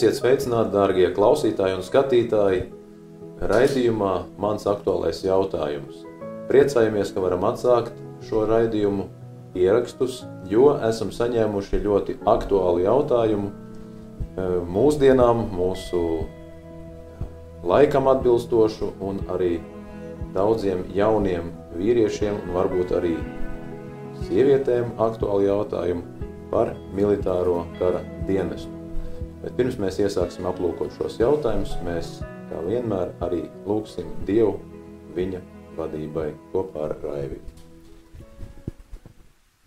[0.00, 2.60] Esiet sveicināti, dārgie klausītāji un skatītāji!
[3.50, 5.98] Raidījumā mans aktuālais jautājums.
[6.48, 9.04] Priecājamies, ka varam atsākt šo raidījumu
[9.60, 16.02] ierakstus, jo esam saņēmuši ļoti aktuālu jautājumu eh, mūsdienām, mūsu
[17.60, 19.52] laikam atbilstošu un arī
[20.32, 23.18] daudziem jauniem vīriešiem un varbūt arī
[24.24, 28.79] sievietēm aktuālu jautājumu par militāro kara dienestu.
[29.40, 32.18] Bet pirms mēs iesāksim aplūkot šos jautājumus, mēs
[32.50, 34.58] kā vienmēr arī lūgsim Dievu
[35.16, 35.40] viņa
[35.78, 37.40] vadībai kopā ar Raivi.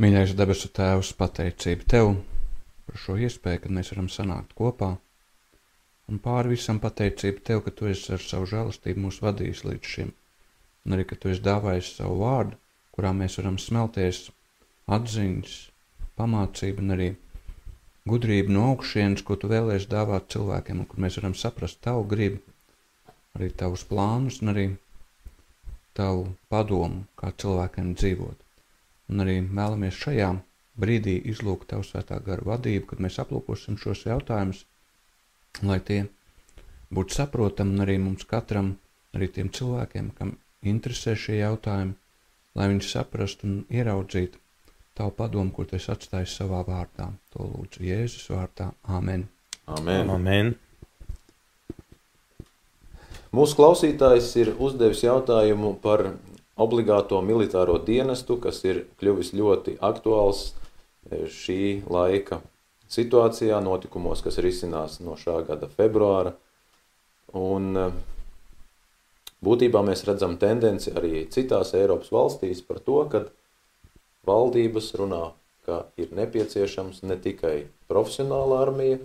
[0.03, 2.15] Mīļais debesu Tēvs, pateicība Tev
[2.87, 4.95] par šo iespēju, ka mēs varam sanākt kopā.
[6.11, 10.11] Un pāri visam pateicība Tev, ka Tu esi ar savu žēlastību mūs vadījis līdz šim
[10.85, 12.57] un arī, ka tu esi dāvājis savu vārdu,
[12.93, 14.27] kurā mēs varam smelties
[14.91, 15.53] atziņas,
[16.19, 17.09] pamācību un arī
[18.09, 22.41] gudrību no augšienes, ko tu vēlēsi dāvāt cilvēkiem, un kur mēs varam saprast tavu gribu,
[23.37, 24.65] arī tavus plānus un arī
[25.97, 28.43] tavu padomu, kā cilvēkiem dzīvot.
[29.13, 30.29] Un arī vēlamies šajā
[30.83, 34.63] brīdī izlūgt tavu svētā gara vadību, kad mēs aplūkosim šos jautājumus,
[35.61, 36.03] lai tie
[36.93, 38.75] būtu saprotami arī mums katram,
[39.15, 40.37] arī tiem cilvēkiem, kam
[40.73, 41.95] interesē šie jautājumi,
[42.57, 44.42] lai viņi saprastu un ieraudzītu
[44.97, 47.09] tavu padomu, ko tu esi atstājis savā vārdā.
[47.33, 48.71] To lūdzu Jēzus vārdā.
[48.85, 49.27] Āmen.
[49.67, 50.11] Amen.
[50.13, 50.53] Amen.
[53.33, 56.11] Mūsu klausītājs ir uzdevis jautājumu par
[56.61, 62.43] obligāto militāro dienestu, kas ir kļuvis ļoti aktuāls e, šī laika
[62.93, 66.35] situācijā, notikumos, kas risinās no šā gada februāra.
[67.33, 67.87] Un e,
[69.43, 73.25] Būtībā mēs redzam tendenci arī citās Eiropas valstīs par to, ka
[74.27, 75.23] valdības runā,
[75.67, 78.99] ka ir nepieciešams ne tikai profesionāla armija,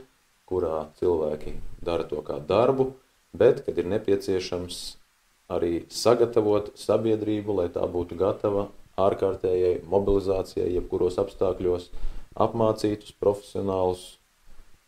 [0.49, 2.93] kurā cilvēki dara to kā darbu,
[3.37, 4.81] bet kad ir nepieciešams
[5.53, 8.69] arī sagatavot sabiedrību, lai tā būtu gatava
[8.99, 11.89] ārkārtējai mobilizācijai, jebkuros apstākļos,
[12.39, 14.05] apmācītus profesionālus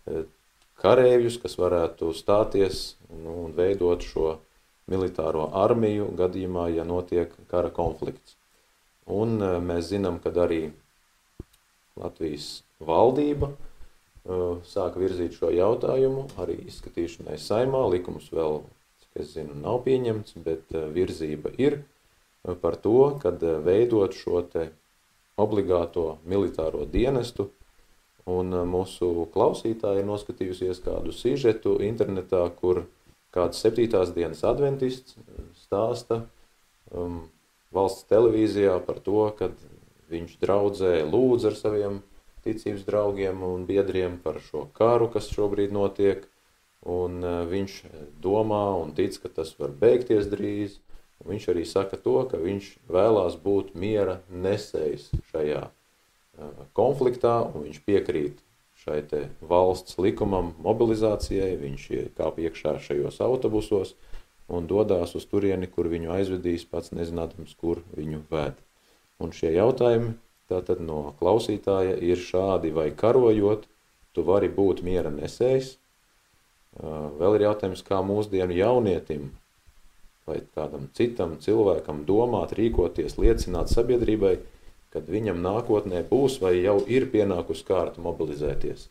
[0.06, 0.26] eh,
[0.82, 4.34] karēļus, kas varētu stāties nu, un veidot šo
[4.90, 8.39] militāro armiju gadījumā, ja notiek kara konflikts.
[9.08, 10.70] Un e, mēs zinām, ka arī
[12.00, 17.82] Latvijas valdība uh, sāka virzīt šo jautājumu, arī izskatīšanai saimā.
[17.92, 18.62] Likums vēl,
[19.02, 21.82] cik es zinu, nav pieņemts, bet uh, virzība ir
[22.62, 24.70] par to, kad veidot šo te
[25.40, 27.50] obligāto militāro dienestu.
[28.30, 32.84] Un mūsu klausītāji ir noskatījusies kādu sižetu internetā, kur
[33.34, 35.16] kāds septītās dienas adventists
[35.64, 36.22] stāsta
[36.92, 37.24] um,
[37.74, 39.50] valsts televīzijā par to, ka
[40.10, 42.00] viņš draudzē lūdz ar saviem
[42.44, 46.24] ticības draugiem un biedriem par šo karu, kas šobrīd notiek,
[46.86, 47.80] un uh, viņš
[48.24, 50.78] domā un tic, ka tas var beigties drīz,
[51.20, 57.68] un viņš arī saka to, ka viņš vēlās būt miera nesējs šajā uh, konfliktā, un
[57.68, 58.40] viņš piekrīt
[58.80, 59.02] šai
[59.44, 61.82] valsts likumam mobilizācijai, viņš
[62.16, 63.92] kāp iekšā šajos autobusos
[64.50, 68.58] un dodās uz turieni, kur viņu aizvedīs pats nezinādams, kur viņu vēd.
[69.20, 70.14] Un šie jautājumi
[70.50, 73.66] tātad no klausītāja ir šādi, vai karojot,
[74.14, 75.76] tu vari būt miera nesējs.
[76.80, 79.30] Vēl ir jautājums, kā mūsdienu jaunietim
[80.30, 84.36] vai kādam citam cilvēkam domāt, rīkoties, liecināt sabiedrībai,
[84.94, 88.88] kad viņam nākotnē būs vai jau ir pienākusi kārta mobilizēties.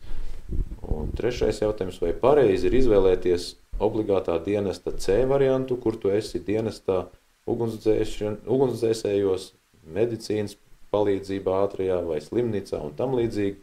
[0.90, 7.06] Un trešais jautājums, vai pareizi ir izvēlēties obligātā dienesta C variantu, kur tu esi dienestā
[7.50, 9.52] ugunsdzēsējos,
[9.90, 10.56] medicīnas
[10.92, 13.56] palīdzībā ātrajā vai slimnīcā un tam līdzīgi,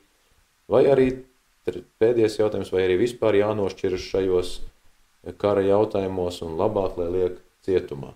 [0.72, 1.08] vai arī
[1.68, 4.50] pēdējais jautājums, vai arī vispār jānošķiras šajos
[5.42, 7.34] kara jautājumos un labāk, lai liek
[7.68, 8.12] cietumā.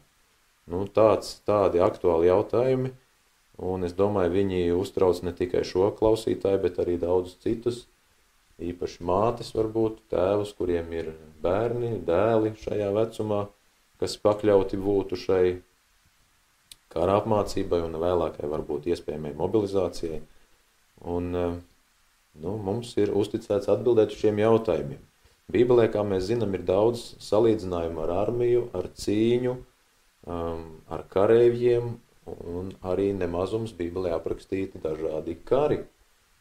[0.72, 2.90] Nu, tāds, tādi aktuāli jautājumi,
[3.62, 7.84] Un es domāju, viņi uztrauc ne tikai šo klausītāju, bet arī daudzus citus,
[8.62, 11.12] īpaši mātes, varbūt tēvus, kuriem ir
[11.44, 13.42] bērni, dēli šajā vecumā,
[14.02, 15.46] kas pakļauti būtu šai
[16.92, 20.22] kara apmācībai un vēlākai varbūt iespējamai mobilizācijai.
[21.12, 25.02] Un, nu, mums ir uzticēts atbildēt uz šiem jautājumiem.
[25.52, 29.58] Bībelē, kā mēs zinām, ir daudz salīdzinājumu ar armiju, ar cīņu,
[30.32, 31.96] um, ar kareiviem
[32.26, 35.80] Un arī nemazums Bībelē aprakstīti dažādi kari,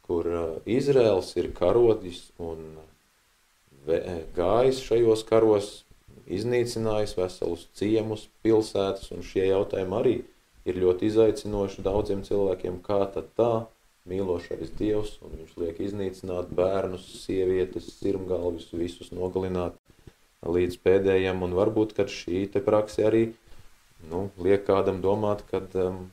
[0.04, 2.66] kur uh, Izraels ir karodis un
[4.36, 5.70] gājis šajos karos,
[6.30, 10.16] iznīcinājis veselus ciemus, pilsētas, un šie jautājumi arī
[10.68, 13.52] ir ļoti izaicinoši daudziem cilvēkiem, kā tad tā,
[14.10, 19.76] mīlošais dievs, un viņš liek iznīcināt bērnus, sievietes, sirmgalvis, visus nogalināt
[20.46, 23.26] līdz pēdējiem, un varbūt, šī te prakse arī,
[24.10, 26.06] nu, liek kādam domāt, kad um,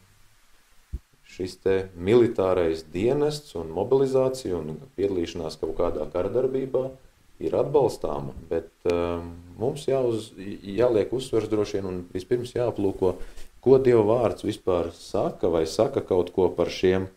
[1.27, 1.59] šis
[1.95, 6.87] militārais dienests un mobilizācija un piedalīšanās kaut kādā karadarbībā
[7.43, 9.29] ir atbalstāma, bet um,
[9.59, 13.13] mums jāuz, jāliek uzsvers droši vien un vispirms jāaplūko,
[13.61, 17.07] ko Dieva vārds vispār saka vai saka kaut ko par šiem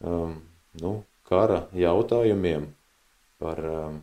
[0.00, 0.38] um,
[0.80, 0.94] nu,
[1.28, 2.70] kara jautājumiem,
[3.42, 4.00] par um,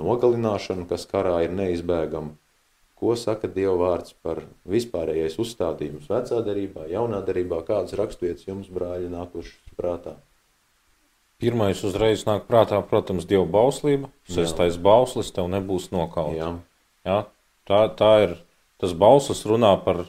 [0.00, 2.34] nogalināšanu, kas karā ir neizbēgama.
[2.96, 4.40] Ko saka Dieva vārds par
[4.72, 10.16] vispārējais uzstādījums vecā derībā, jaunā derībā, kādas raksturietas jums, brāļi, nākušas prātā?
[11.42, 14.08] Pirmais uzreiz nāk prātā, protams, Dieva bauslība.
[14.24, 16.38] Sestais bauslis tev nebūs nokauts.
[16.38, 16.52] Jā.
[17.04, 17.18] Ja?
[17.68, 18.32] Tā, tā ir,
[18.80, 20.06] tas bauslis runā par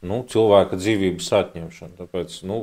[0.00, 1.98] nu, cilvēka dzīvības atņemšanu.
[2.00, 2.62] Tāpēc nu,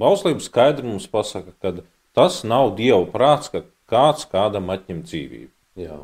[0.00, 5.52] bauslība skaidri mums pasaka, ka tas nav Dieva prāts, ka kāds kādam atņem dzīvību.
[5.86, 6.02] Jā.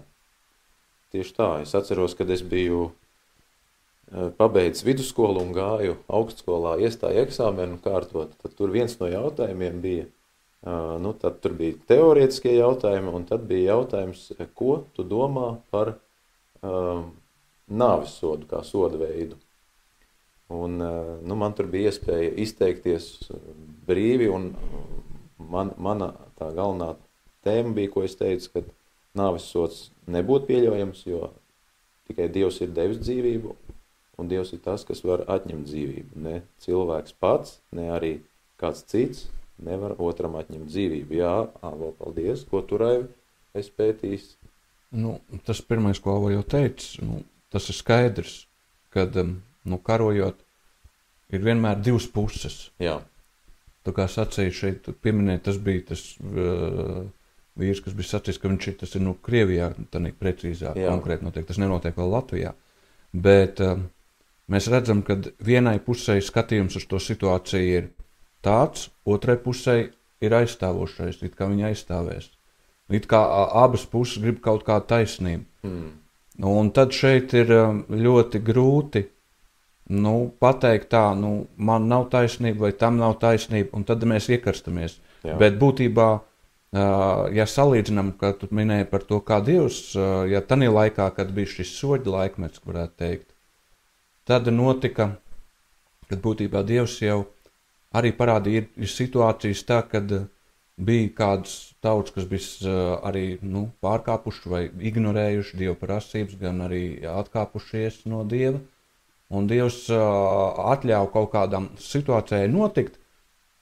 [1.12, 1.50] Tieši tā.
[1.66, 8.36] Es atceros, kad es biju eh, pabeidzis vidusskolu un gāju augstskolā, iestāju eksāmenu kārtot.
[8.40, 10.21] Tad tur viens no jautājumiem bija, eh,
[10.62, 15.96] nu, tad tur bija teorētiskie jautājumi, un tad bija jautājums, ko tu domā par
[16.62, 17.08] um,
[17.66, 19.38] nāvis sodu kā soda veidu.
[20.52, 20.76] Un,
[21.24, 23.06] nu, man tur bija iespēja izteikties
[23.88, 24.50] brīvi, un
[25.38, 26.92] man, mana tā galvenā
[27.46, 28.64] tēma bija, ko es teicu, ka
[29.18, 31.30] nāves sots nebūtu pieļaujams, jo
[32.08, 33.56] tikai Dievs ir devis dzīvību,
[34.20, 36.20] un Dievs ir tas, kas var atņemt dzīvību.
[36.20, 38.18] Ne cilvēks pats, ne arī
[38.60, 39.30] kāds cits
[39.66, 41.18] nevar otram atņemt dzīvību.
[41.20, 43.08] Jā, Āvo, paldies, ko tu raivi
[43.58, 44.26] esi pētījis?
[44.98, 45.16] Nu,
[45.46, 47.22] tas pirmais, ko Āvo jau teica, nu,
[47.52, 48.42] tas ir skaidrs,
[48.92, 49.38] kad um,
[49.68, 50.42] nu, karojot,
[51.32, 52.66] ir vienmēr divas puses.
[52.82, 52.98] Jā.
[53.82, 57.02] Tā kā sacīja šeit, pieminēt, tas bija tas uh,
[57.58, 60.92] vīrs, kas bija sacījis, ka viņš ir, tas ir nu, Krievijā, tā ir precīzāk, Jā.
[60.92, 61.48] konkrēti notiek.
[61.48, 62.52] Tas nenotiek vēl Latvijā.
[63.12, 63.80] Bet uh,
[64.52, 67.90] mēs redzam, ka vienai pusē skatījums uz to situāciju ir
[68.44, 69.76] tāds, otrai pusē
[70.22, 72.30] ir aizstāvošais, it kā viņi aizstāvēs.
[72.92, 73.22] It kā
[73.62, 75.46] abas puses grib kaut kādu taisnību.
[75.64, 75.90] Mm.
[76.48, 77.50] Un tad šeit ir
[77.88, 79.04] ļoti grūti
[79.92, 84.98] nu, pateikt, tā, nu, man nav taisnība, vai tam nav taisnība, un tad mēs iekarstamies.
[85.22, 85.36] Jā.
[85.40, 86.08] Bet būtībā
[87.36, 89.92] ja salīdzinām, ka tu minēji par to, kā Dievs,
[90.30, 93.28] ja tajā laikā, kad bija šis soļu laikmets, varētu teikt,
[94.24, 95.10] tad notika,
[96.08, 97.26] kad būtībā Dievs jau
[97.96, 100.12] arī parādīja ir situācijas tā, kad
[100.82, 101.54] bija kādas
[101.84, 108.60] tautas, kas bija arī nu, pārkāpuši vai ignorējuši Dieva prasības, gan arī atkāpušies no Dieva.
[109.32, 112.98] Un Dievs atļāva kaut kādām situācijai notikt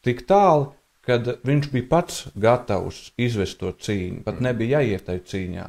[0.06, 0.72] tik tālu,
[1.06, 5.68] kad viņš bija pats gatavs izvest to cīņu, pat nebija jāiet tajā cīņā.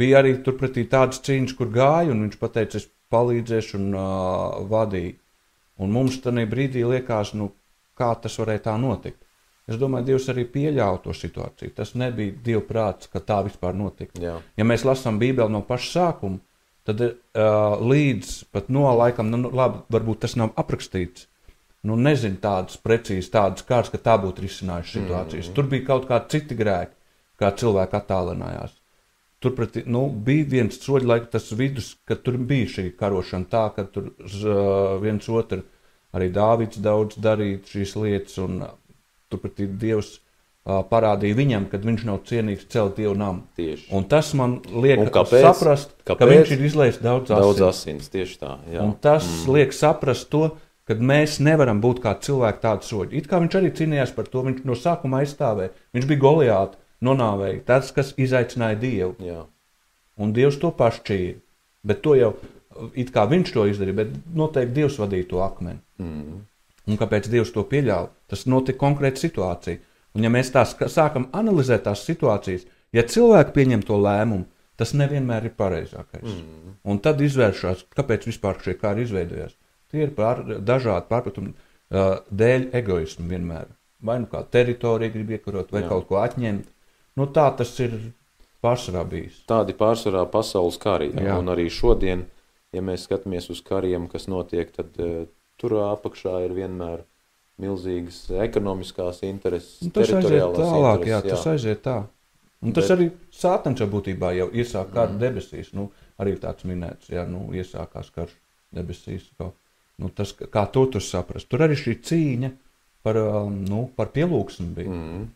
[0.00, 5.16] Bija arī turpretī tādas cīņas, kur gāja, un viņš teica, es palīdzēšu un uh, vadīju.
[5.80, 7.50] Un mums tajā brīdī liekas, nu,
[8.00, 9.20] kā tas varēja tā notikt.
[9.70, 11.72] Es domāju, Dievs arī pieļāva to situāciju.
[11.76, 14.18] Tas nebija Dieva prāts, ka tā vispār notika.
[14.18, 14.38] Jā.
[14.58, 16.40] Ja mēs lasām Bībeli no paša sākuma,
[16.88, 21.28] tad uh, līdz pat no laikam, nu, labi, varbūt tas nav aprakstīts,
[21.86, 25.48] nu, nezinu tādas precīzi tādas kārtas, ka tā būtu risinājusi situācijas.
[25.52, 25.56] Mm.
[25.56, 26.96] Tur bija kaut kādi citi grēki,
[27.40, 28.74] kā cilvēki attālinājās.
[29.40, 33.86] Turpret, nu, bija viens soļu laiks, tas vidus, kad tur bija šī karošana tā, ka
[33.88, 35.62] tur uh, viens otru
[36.16, 38.74] arī Dāvids daudz darīja šīs lietas, un uh,
[39.30, 43.44] turpret Dievs uh, parādīja viņam, ka viņš nav cienīgs celt dievu namu.
[43.58, 43.86] Tieši.
[43.96, 45.46] Un tas man liek kāpēc?
[45.46, 46.18] saprast, kāpēc?
[46.20, 47.46] ka viņš ir izlaists daudz asins.
[47.46, 48.56] Daudz asins, tieši tā.
[48.72, 48.84] Jā.
[48.84, 49.54] Un tas mm.
[49.56, 50.48] liek saprast to,
[50.90, 53.14] kad mēs nevaram būt kā cilvēki tādu soļu.
[53.14, 55.70] It kā viņš arī cīnījās par to, viņš no sākuma aizstāvēja.
[55.94, 59.14] Viņš bija Goliāts, nonāvēja tas, kas izaicināja Dievu.
[59.22, 59.44] Jā.
[60.20, 61.38] Un Dievs to pašķīra.
[61.86, 62.34] Bet to jau
[62.98, 65.80] it kā viņš to izdarīja, bet noteikti Dievs vadīja to akmeni.
[66.00, 66.42] Mm.
[66.90, 68.10] Un kāpēc Dievs to pieļāva?
[68.30, 69.82] Tas notika konkrēta situācija.
[70.16, 72.64] Un ja mēs tā sākam analizēt tās situācijas,
[72.96, 74.48] ja cilvēki pieņem to lēmumu,
[74.80, 76.24] tas nevienmēr ir pareizākais.
[76.24, 76.76] Mm.
[76.88, 79.54] Un tad izvēršas, kāpēc vispār šie kāri izveidojās.
[79.90, 83.68] Tie ir pār, dažādi pārpratumi uh, dēļ egoismu vienmēr.
[84.06, 85.90] Vai nu kā teritorija grib iekarot, vai Jā.
[85.92, 86.70] kaut ko atņemt.
[87.20, 87.98] Nu, tā tas ir
[88.64, 89.42] pārsvarā bijis.
[89.50, 91.10] Tādi pārsvarā pasaules kari.
[91.12, 92.24] Un arī šodien,
[92.76, 95.24] ja mēs skatāmies uz kariem, kas notiek, tad uh,
[95.60, 97.04] tur apakšā ir vienmēr
[97.60, 99.80] milzīgas ekonomiskās intereses.
[99.84, 101.98] Nu, tas aiziet tālāk, jā, jā, tas aiziet tā.
[102.60, 102.94] Un tas Bet...
[102.96, 105.20] arī sātančā būtībā jau iesāk kāru mm.
[105.22, 105.72] debesīs.
[105.76, 105.88] Nu,
[106.20, 108.34] arī tāds minēts, jā, nu, iesākās karš
[108.76, 109.30] debesīs.
[109.40, 109.56] Kaut.
[110.00, 111.48] Nu, tas, kā to tur saprast?
[111.52, 112.50] Tur arī šī cīņa
[113.04, 114.92] par, um, nu, par pielūgsmu bija.
[114.92, 115.26] Mm.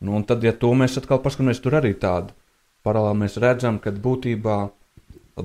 [0.00, 2.32] Nu, un tad, ja to mēs atkal paskatāmies, tur arī tādu
[2.86, 4.56] paralēli mēs redzam, ka būtībā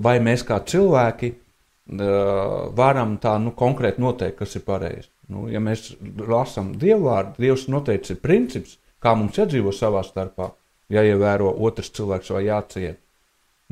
[0.02, 5.10] vai mēs kā cilvēki uh, varam tā nu, konkrēti noteikt, kas ir pareizi.
[5.32, 10.52] Nu, ja mēs lasām dievu vārdu, Dievs noteikti ir princips, kā mums jādzīvo savā starpā,
[10.94, 13.00] jāievēro otrs cilvēks vai jāciet.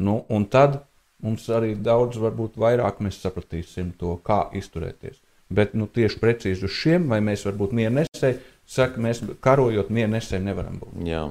[0.02, 0.80] Nu, un tad
[1.24, 5.22] mums arī daudz, varbūt vairāk mēs sapratīsim to, kā izturēties.
[5.54, 10.16] Bet nu, tieši precīzi uz šiem, vai mēs varbūt mieru nesēji, saka, mēs karojot mieru
[10.16, 10.96] nesēji nevaram būt.
[11.06, 11.28] Jā.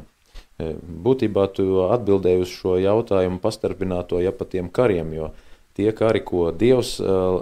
[0.62, 0.72] E,
[1.06, 5.32] Būtībā tu atbildēji uz šo jautājumu pastarpināto ja pa tiem kariem, jo
[5.76, 7.40] tie kari, ko Dievs uh,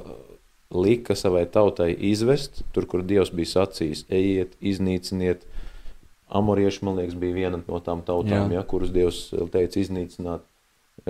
[0.70, 5.42] lika savai tautai izvest, tur, kur Dievs bija sacījis, ejiet, iznīciniet.
[6.30, 8.60] Amorieši, man liekas, bija viena no tām tautām, Jā.
[8.60, 10.46] ja, kurus Dievs teica iznīcināt.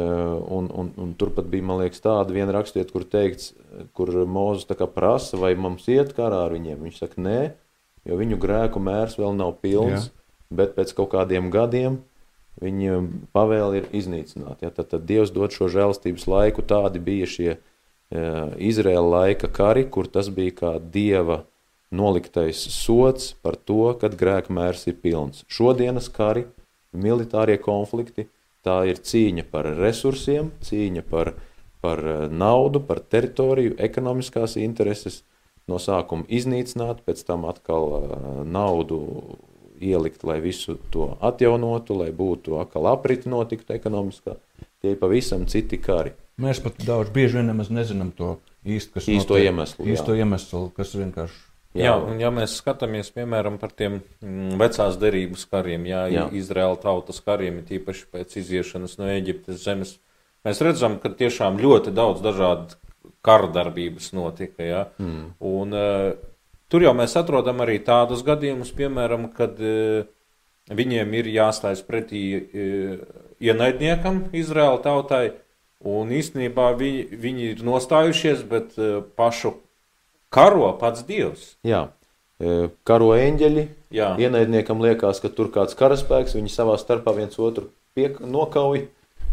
[0.00, 3.50] Un, un, un turpat bija, man liekas, tāda viena rakstiet, kur teikts,
[3.92, 4.64] kur Mozus
[4.94, 6.80] prasa, vai mums iet karā ar viņiem.
[6.86, 7.40] Viņš saka, nē,
[8.08, 10.19] jo viņu grēku mērs vēl nav pilns, Jā.
[10.50, 12.00] Bet pēc kaut kādiem gadiem
[12.60, 14.64] viņiem pavēle ir iznīcināt.
[14.64, 14.70] Ja?
[14.74, 20.10] Tad, tad Dievs dod šo žēlstības laiku, tādi bija šie uh, Izraēla laika kari, kur
[20.10, 21.44] tas bija kā Dieva
[21.90, 25.44] noliktais sots par to, kad grēka mērs ir pilns.
[25.50, 26.46] Šodienas kari,
[26.92, 28.28] militārie konflikti,
[28.66, 31.34] tā ir cīņa par resursiem, cīņa par,
[31.82, 35.22] par eh, naudu, par teritoriju, ekonomiskās intereses,
[35.70, 38.04] no sākuma iznīcināt, pēc tam atkal uh,
[38.42, 38.96] naudu
[39.80, 44.36] ielikt, lai visu to atjaunotu, lai būtu atkal apriti notiktu ekonomiskā.
[44.80, 46.12] Tie ir pavisam citi kari.
[46.40, 49.50] Mēs pat daudz bieži vien nemaz nezinām to īsti, kas Īsto notiek.
[49.50, 49.94] iemeslu, jā.
[49.96, 51.40] Īsto iemeslu, kas vienkārši.
[51.70, 56.24] Jā, jā, un ja mēs skatāmies, piemēram, par tiem mm, vecās derības kariem, jā, Jā.
[56.24, 56.24] jā.
[56.40, 59.92] Izraēla tautas kariem, tīpaši pēc iziešanas no Eģiptes zemes,
[60.48, 62.74] mēs redzam, ka tiešām ļoti daudz dažādu
[63.22, 64.64] kara darbības notika.
[64.66, 64.82] Jā.
[64.98, 65.28] Mm.
[65.46, 66.29] Un, uh,
[66.70, 70.06] tur jau mēs atrodam arī tādus gadījumus, piemēram, kad uh,
[70.70, 72.98] viņiem ir jāstājas pretī uh,
[73.42, 75.24] ienaidniekam, Izraēla tautai,
[75.86, 79.56] un īstenībā viņi, viņi ir nostājušies, bet uh, pašu
[80.30, 81.54] karo pats Dievs.
[81.66, 81.88] Jā,
[82.86, 83.66] karo eņģeļi.
[83.90, 84.12] Jā.
[84.22, 88.84] Ienaidniekam liekas, ka tur kāds karaspēks, viņi savā starpā viens otru piek, nokauj,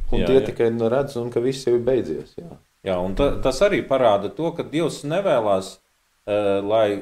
[0.09, 0.45] un Jā, tie jā.
[0.49, 2.33] tikai redz, un ka viss jau ir beidzies.
[2.39, 2.57] Jā.
[2.87, 5.77] Jā, un ta, tas arī parāda to, ka Dievs nevēlas,
[6.27, 7.01] lai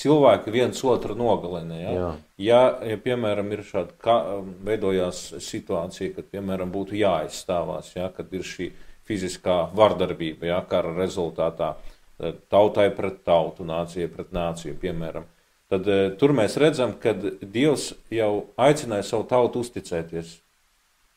[0.00, 1.78] cilvēki viens otru nogalina.
[1.78, 1.92] Ja?
[1.92, 2.10] Jā.
[2.40, 2.60] Ja,
[2.92, 8.46] ja, piemēram, ir šāda kā, um, veidojās situācija, kad, piemēram, būtu jāizstāvās, ja, kad ir
[8.46, 8.70] šī
[9.08, 11.74] fiziskā vardarbība, ja, kara rezultātā,
[12.20, 15.26] eh, tautai pret tautu, nācijai pret nāciju, piemēram,
[15.70, 20.38] tad uh, tur mēs redzam, ka Dievs jau aicināja savu tautu uzticēties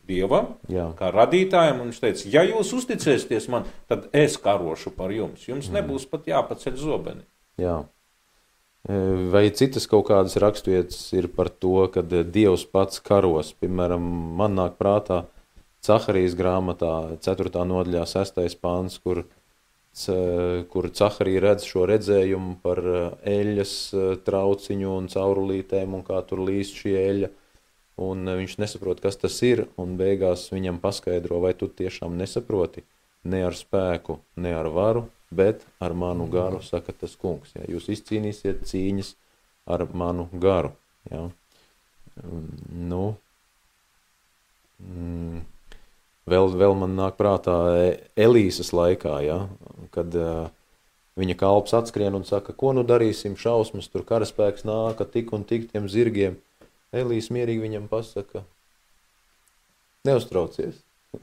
[0.07, 0.89] Dievam, Jā.
[0.99, 5.45] kā radītājam, un viņš teica, ja jūs uzticēsieties man, tad es karošu par jums.
[5.47, 7.23] Jums nebūs pat jāpaceļ zobeni.
[7.61, 7.83] Jā.
[8.83, 8.97] E,
[9.31, 13.53] Vai citas kaut kādas raksturvietas ir par to, ka Dievs pats karos?
[13.63, 14.03] Piemēram,
[14.39, 15.23] man nāk prātā
[15.83, 17.63] Caharijas grāmatā, 4.
[17.67, 18.59] nodaļā, 6.
[18.63, 19.25] pāns, kur,
[20.71, 23.05] kur Caharija redz šo redzējumu par e,
[23.37, 27.31] eļas e, trauciņu un caurulītēm un kā tur līst šī eļa.
[28.01, 32.85] Un e, viņš nesaprot, kas tas ir, un beigās viņam paskaidro, vai tu tiešām nesaproti
[33.29, 37.53] ne ar spēku, ne ar varu, bet ar manu garu, saka tas kungs.
[37.55, 37.65] Ja?
[37.69, 39.13] Jūs izcīnīsiet cīņas
[39.69, 40.73] ar manu garu.
[41.11, 41.27] Ja?
[42.23, 43.03] Nu,
[44.81, 45.45] mm,
[46.29, 47.95] vēl, vēl man nāk prātā E-
[48.25, 49.39] Elīzes laikā, ja?
[49.93, 50.49] kad uh,
[51.19, 55.69] viņa kalps atskrien un saka, ko nu darīsim, šausmas, tur karaspēks nāka tik un tik
[55.71, 56.37] tiem zirgiem.
[56.93, 58.43] Elīs mierīgi viņam pasaka,
[60.07, 60.81] neuztraucies.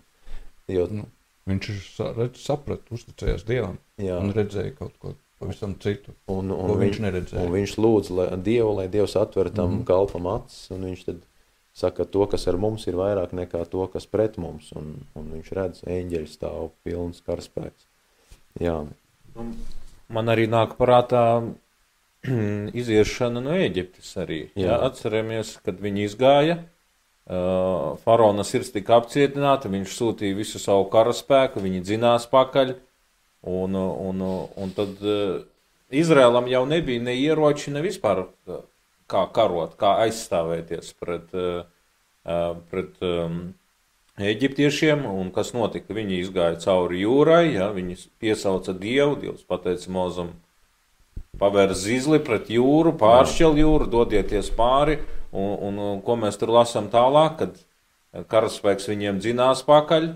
[0.70, 1.02] Jo, Nu,
[1.50, 1.68] viņš
[2.14, 6.84] redz, saprat, uzticējās Dievam jā, un redzēja kaut ko pavisam citu, un, un, ko viņ-
[6.84, 7.42] viņš neredzēja.
[7.42, 9.78] Un viņš lūdz lai, Dievu, lai Dievs atver tam mm.
[9.80, 9.86] -hmm.
[9.88, 11.24] kalpam acis, un viņš tad
[11.74, 15.50] saka, to, kas ar mums ir vairāk nekā to, kas pret mums, un, un viņš
[15.58, 17.88] redz eņģeļu stāvu pilns karaspēks.
[18.60, 18.84] Jā,
[20.10, 21.22] Man arī nāk prātā
[22.80, 24.42] iziešana no Eģiptes arī.
[24.54, 24.74] Jā.
[24.74, 24.78] Jā.
[24.90, 26.60] Atceramies, kad viņi izgāja.
[27.30, 32.74] Uh, Faraona sirds tika apcietināta, viņš sūtīja visu savu karaspēku, viņi dzinās pakaļ.
[33.50, 34.24] Un, un,
[34.60, 35.38] un tad uh,
[35.90, 38.60] Izrēlam jau nebija ne ieroči, ne vispār uh,
[39.10, 41.64] kā karot, kā aizstāvēties pret, uh,
[42.26, 43.40] uh, pret um,
[44.20, 45.06] eģiptiešiem.
[45.08, 45.94] Un kas notika?
[45.96, 50.34] Viņi izgāja cauri jūrai, ja, viņi piesauca Dievu, Dievs pateica Mozam,
[51.40, 55.00] pavērs zizli pret jūru, pāršķel jūru, dodieties pāri.
[55.30, 60.12] Un, un, un ko mēs tur lasām tālāk, kad karaspēks viņiem dzinās pakaļ.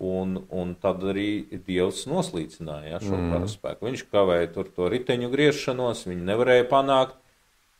[0.00, 3.32] Un, un tad arī Dievs noslīcināja ja, šo mm.
[3.34, 3.84] karaspēku.
[3.84, 7.18] Viņš kavēja tur to riteņu griešanos, viņi nevarēja panākt.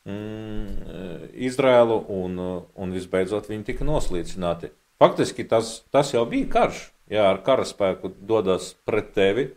[0.04, 2.36] mm, Izrēlu, un,
[2.76, 4.68] un visbeidzot viņi tika noslīcināti.
[5.00, 6.90] Faktiski tas, tas jau bija karš.
[7.10, 9.48] Jā, ar karaspēku dodas pret tevi,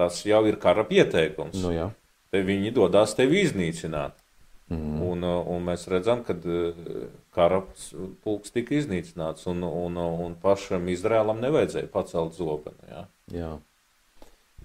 [0.00, 1.60] tas jau ir kara pieteikums.
[1.60, 1.90] Nu, jā.
[2.34, 4.16] Te viņi dodas tevi iznīcināt.
[4.66, 4.96] Mm.
[5.06, 6.34] Un, un mēs redzam, ka
[7.34, 7.60] kara
[8.24, 12.88] pulks tika iznīcināts, un, un, un pašam Izrēlam nevajadzēja pacelt zobenu.
[12.90, 13.04] Jā.
[13.34, 13.52] Jā.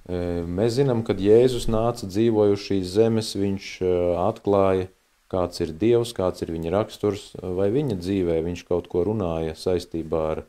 [0.10, 4.90] E, Mēs zinām, kad Jēzus nāca dzīvoju šīs zemes, viņš e, atklāja,
[5.32, 10.26] kāds ir Dievs, kāds ir viņa raksturs, vai viņa dzīvē viņš kaut ko runāja saistībā
[10.34, 10.44] ar,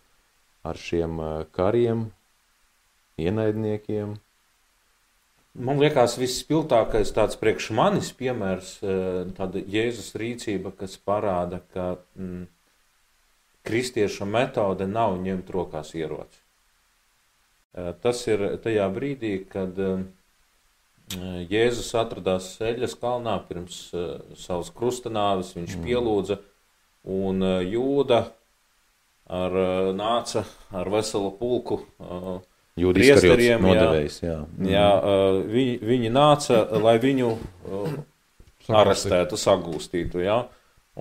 [0.64, 2.06] ar šiem e, kariem,
[3.20, 4.16] ienaidniekiem.
[5.52, 12.46] Man liekas, visspilgtākais tāds priekš manis piemērs, eh, tāda Jēzus rīcība, kas parāda, ka mm,
[13.68, 16.40] kristieša metode nav ņemt rokās ieroci.
[17.74, 20.06] Eh, Tas ir tajā brīdī, kad eh,
[21.52, 23.90] Jēzus atradās Eļas kalnā pirms
[24.40, 26.38] savas krustanāves, viņš pielūdza,
[27.04, 28.22] un Jūda
[29.32, 29.56] ar,
[29.96, 32.40] nāca ar veselu pulku eh,
[32.72, 33.60] Priesteriem, jā.
[33.60, 34.38] nodevējs, jā.
[34.64, 37.34] Jā, uh, viņi, viņi nāca, lai viņu
[38.72, 40.22] arestētu, sagūstītu.
[40.24, 40.38] Jā.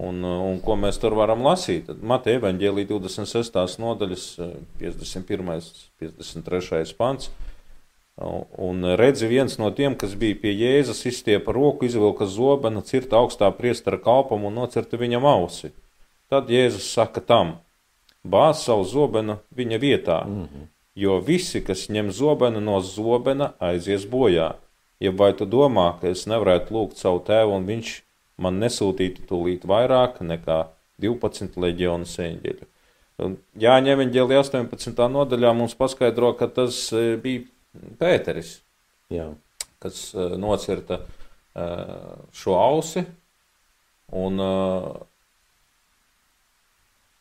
[0.01, 1.85] Un, un ko mēs tur varam lasīt?
[1.87, 3.79] Tad Mateja evaņģēlī 26.
[3.79, 4.51] nodaļas, uh,
[4.81, 5.71] 51.
[6.03, 6.97] 53.
[6.99, 7.31] pants.
[8.21, 13.49] Un redzi viens no tiem, kas bija pie Jēzus, izstiepa roku, izvilka zobenu, cirta augstā
[13.55, 15.71] priestara kalpam un nocirta viņam ausi.
[16.29, 17.55] Tad Jēzus saka tam,
[18.21, 20.67] bāz savu zobenu viņa vietā, mm -hmm.
[20.95, 24.53] Jo visi, kas ņem zobenu no zobena, aizies bojā.
[25.01, 27.93] Ja vai tu domā, ka es nevarētu lūgt savu tēvu un viņš
[28.41, 30.59] man nesūtītu tūlīt vairāk nekā
[31.01, 32.67] 12 leģionus eņģeļu?
[33.61, 35.01] Jāņem evaņģēlī 18.
[35.13, 38.57] nodaļā mums paskaidro, ka tas e, bija Pēteris,
[39.11, 39.29] jā.
[39.79, 41.93] kas eh, nocirta eh,
[42.35, 43.05] šo ausi.
[44.11, 44.41] Un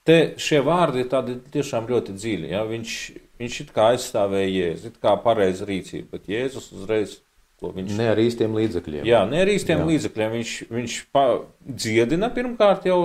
[0.03, 2.49] te šie vārdi ir tādi tiešām ļoti dziļi.
[2.51, 2.65] Ja?
[2.67, 2.95] Viņš,
[3.41, 7.19] viņš it kā aizstāvēja Jēzu, it kā pareizi rīcība, bet Jēzus uzreiz,
[7.61, 9.09] ko viņš Ne ar īstiem līdzekļiem.
[9.09, 9.89] Jā, ne ar īstiem Jā.
[9.91, 10.37] līdzekļiem.
[10.39, 11.25] Viņš, viņš pa,
[11.61, 13.01] dziedina pirmkārt jau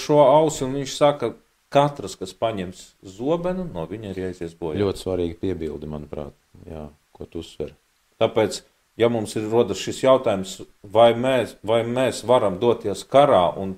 [0.00, 1.34] šo ausi, un viņš saka,
[1.74, 2.84] katrs, kas paņems
[3.16, 4.78] zobenu, no viņa ir jāizies bojā.
[4.82, 6.34] Ļoti svarīgi piebildi, manuprāt,
[6.68, 7.74] jā, ko tu uzsver.
[8.22, 8.60] Tāpēc,
[9.00, 13.76] ja mums ir rodas šis jautājums, vai mēs, vai mēs varam doties karā un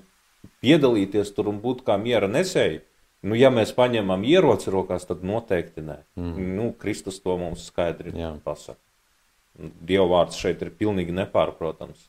[0.61, 2.83] piedalīties tur un būt kā miera nesēji,
[3.25, 6.01] nu, ja mēs paņemam ieroci rokās, tad noteikti nē.
[6.19, 6.51] Mm.
[6.57, 8.35] Nu, Kristus to mums skaidri Jā.
[8.43, 8.79] pasaka.
[9.57, 12.03] Dieva vārds šeit ir pilnīgi nepārprotams.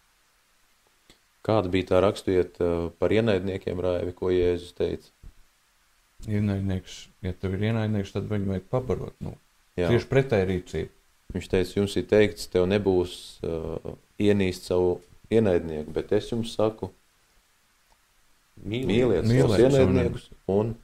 [1.48, 5.08] Kāda bija tā raksturiet uh, par ienaidniekiem, Raivi, ko Jēzus teica?
[6.28, 9.14] Ienaidnieks, ja tev ir ienaidnieks, tad viņu vajag pabarot.
[9.24, 9.32] Nu,
[9.78, 9.88] Jā.
[9.88, 10.92] tieši pretēji rīcība.
[11.32, 13.14] Viņš teica, jums ir teikts, tev nebūs
[13.46, 14.98] uh, ienīst savu
[15.32, 16.90] ienaidnieku, bet es jums saku,
[18.64, 20.74] mīliet savus Mīliet savu ienaidniekus un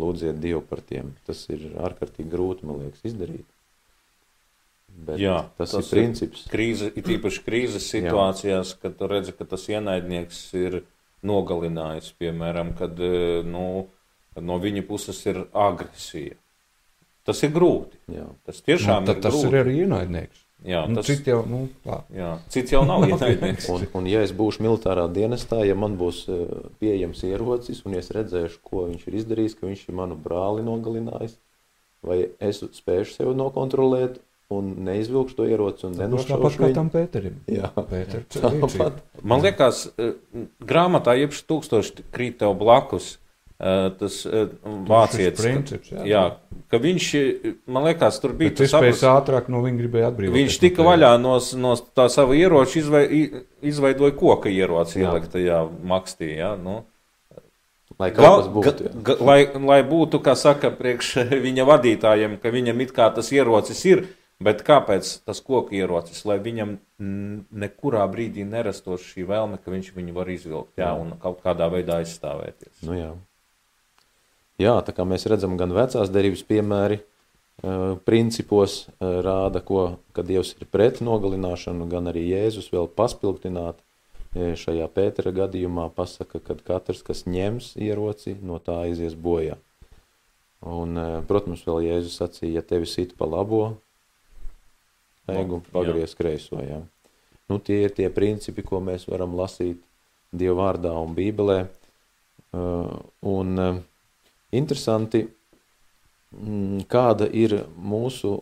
[0.00, 1.12] lūdziet Dievu par tiem.
[1.26, 3.46] Tas ir ārkārtīgi grūti, man liekas, izdarīt.
[4.94, 6.44] Bet Jā, tas, tas ir princips.
[6.50, 10.80] Krīze, it īpaši krīzes situācijās, kad tu redzi, ka tas ienaidnieks ir
[11.26, 13.66] nogalinājis, piemēram, kad eh, nu,
[14.38, 16.38] no viņa puses ir agresija.
[17.24, 17.98] Tas ir grūti.
[18.12, 18.26] Jā.
[18.46, 19.50] Tas tiešām nu, ir tas grūti.
[19.50, 20.44] ir arī ienaidnieks.
[20.64, 21.98] Jā, Nu, tas, Citi jau, nu, tā.
[22.14, 23.66] jā, cits jau nav ienaidnieks.
[23.74, 26.44] Un, un ja es būšu militārā dienestā, ja man būs uh,
[26.80, 31.36] pieejams ierocis, un es redzēšu, ko viņš ir izdarījis, ka viņš ir manu brāli nogalinājis,
[32.04, 34.22] vai es spēšu sevi nokontrolēt
[34.54, 35.88] un neizvilkšu to ieroci
[36.28, 37.38] tāpat kā tam Pēterim.
[37.50, 39.02] Jā, Pēter, tāpat.
[39.24, 40.14] Man liekas, eh,
[40.64, 43.16] grāmatā iepš tūkstoši krīt tev blakus.
[43.64, 44.46] Eh, Tas eh,
[44.90, 46.04] vācietis, princips, jā.
[46.12, 46.22] jā,
[46.70, 50.36] ka viņš, eh, man liekas, tur bija tas iespējas saprast- ātrāk no viņa gribēja atbrīvoties.
[50.40, 55.08] Viņš tika vaļā no, no tā sava ieroča, izvei, i- izveidoja koka ieroci, Jā.
[55.14, 56.34] ielikt tajā makstī.
[56.36, 56.54] Ja?
[56.60, 56.82] Nu,
[57.98, 58.64] Lai kas būtu.
[58.64, 59.02] ga, jā.
[59.06, 61.12] ga, lai, lai būtu, kā saka, priekš
[61.46, 64.02] viņa vadītājiem, ka viņam it kā tas ierocis ir,
[64.42, 66.72] bet kāpēc tas koka ierocis, lai viņam
[67.54, 72.00] nekurā brīdī nerastos šī vēlme, ka viņš viņu var izvilkt jā, un kaut kādā veidā
[72.02, 72.82] aizstāvēties.
[72.82, 73.12] Nu, jā.
[74.60, 77.00] Jā, tā kā mēs redzam, gan vecās derības piemēri
[78.04, 83.78] principos rāda, ko, ka Dievs ir pret nogalināšanu, gan arī Jēzus vēl paspilgtināt
[84.34, 89.56] eh, šajā Pētera gadījumā pasaka, ka katrs, kas ņems ieroci, no tā aizies bojā.
[90.64, 90.96] Un,
[91.28, 93.76] protams, vēl Jēzus sacīja, ja tevi sit pa labo,
[95.28, 95.70] egu Jā.
[95.72, 96.80] pagries kreiso, jā.
[97.48, 99.82] Nu, tie ir tie principi, ko mēs varam lasīt
[100.34, 101.58] Dieva vārdā un Bībelē.
[102.54, 102.96] Uh,
[103.28, 103.82] un uh,
[104.56, 105.24] interesanti,
[106.34, 108.38] mm, kāda ir mūsu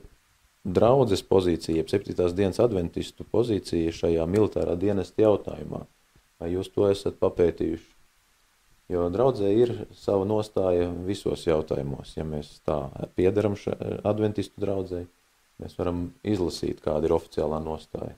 [0.63, 2.29] draudzes pozīcija, jeb 7.
[2.37, 5.83] dienas adventistu pozīcija šajā militārā dienesta jautājumā.
[6.43, 7.91] Vai jūs to esat papētījuši?
[8.93, 12.17] Jo draudzē ir sava nostāja visos jautājumos.
[12.17, 12.77] Ja mēs tā
[13.17, 13.55] piedaram
[14.05, 15.05] adventistu draudzē,
[15.63, 18.13] mēs varam izlasīt, kāda ir oficiālā nostāja.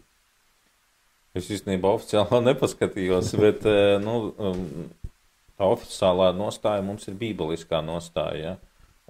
[1.35, 4.65] Es īstenībā oficiāli nepaskatījos, bet eh, nu, um,
[5.59, 8.55] tā oficiālā nostāja mums ir bībeliskā nostāja, ja?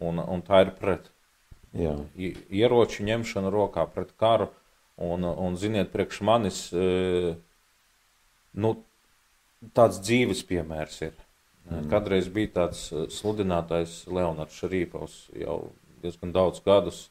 [0.03, 1.11] un, un tā ir pret
[1.75, 1.95] Jā.
[2.55, 4.51] ieroču ņemšanu rokā, pret karu.
[4.95, 7.35] Un, un ziniet, priekš manis e,
[8.55, 8.77] nu,
[9.75, 11.17] tāds dzīves piemērs ir.
[11.67, 11.89] Mm.
[11.91, 15.59] Kadreiz bija tāds e, sludinātājs Leonards Šarīpovs jau
[16.05, 17.09] diezgan daudz gadus.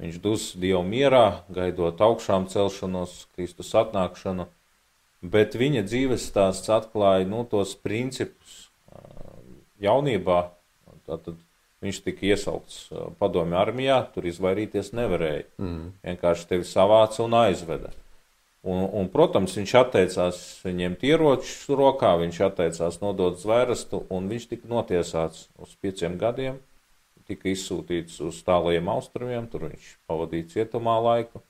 [0.00, 4.46] Viņš dus Dievu mierā, gaidot augšām celšanos, Kristus atnākšanu,
[5.20, 8.59] bet viņa dzīves stāsts atklāja nu, tos principus
[9.84, 10.42] jaunībā.
[11.08, 11.38] Tātad
[11.80, 15.46] Viņš tika iesaukts uh, padomju armijā, tur izvairīties nevarēja.
[15.62, 15.92] Mm.
[16.04, 17.94] Vienkārši tevi savāca un aizveda.
[18.60, 24.68] Un, un, protams, viņš atteicās ņemt ieročus rokā, viņš atteicās nodot zvērstu, un viņš tika
[24.68, 26.58] notiesāts uz pieciem gadiem.
[27.30, 31.40] Tika izsūtīts uz tālajiem austrumiem, tur viņš pavadīja cietumā laiku.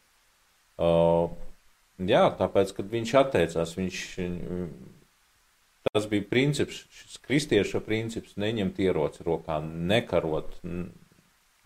[0.79, 1.35] Uh,
[1.99, 4.05] jā, tāpēc, kad viņš atteicās, viņš
[5.89, 10.59] Tas bija princips, šis kristieša princips, neņemt ieroci rokā, nekarot,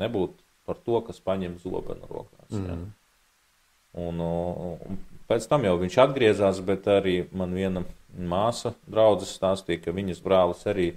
[0.01, 2.53] nebūt par to, kas paņem zobenu rokās.
[2.55, 2.69] Mm.
[2.69, 2.77] Ja.
[4.05, 9.95] Un, un pēc tam jau viņš atgriezās, bet arī man viena māsa draudzes stāstīja, ka
[9.95, 10.89] viņas brālis arī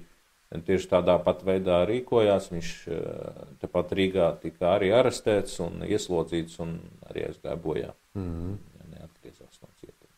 [0.49, 2.51] tieši tādā pat veidā rīkojās.
[2.53, 6.77] Viņš eh, tepat Rīgā tika arī arestēts un ieslodzīts un
[7.09, 7.93] arī aizgāja bojā.
[8.17, 8.55] Mm.
[8.79, 10.13] Ja neatgriezās no cietuma.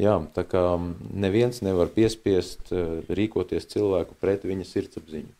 [0.00, 0.62] Jā, tā kā
[1.12, 5.32] neviens nevar piespiest eh, rīkoties cilvēku pret viņa sirdsapziņu.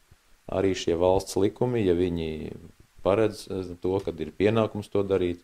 [0.52, 2.50] Arī šie valsts likumi, ja viņi
[3.06, 5.40] paredz eh, to, kad ir pienākums to darīt,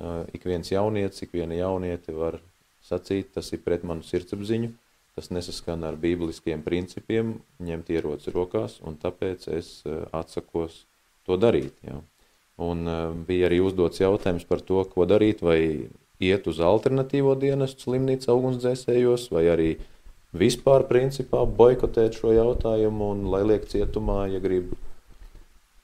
[0.00, 2.38] eh, ik viens jaunietis, ik viena jauniete var
[2.86, 4.72] sacīt, tas ir pret manu sirdsapziņu,
[5.18, 9.80] tas nesaskan ar bībeliskiem principiem, ņemt ieroci rokās, un tāpēc es
[10.16, 10.84] atsakos
[11.28, 11.76] to darīt.
[11.84, 11.98] Jā.
[12.62, 12.88] Un
[13.28, 15.88] bija arī uzdots jautājums par to, ko darīt, vai
[16.22, 19.70] iet uz alternatīvo dienestu slimnīca ugunsdzēsējos, vai arī
[20.36, 24.74] vispār principā boikotēt šo jautājumu un lai liek cietumā, ja grib.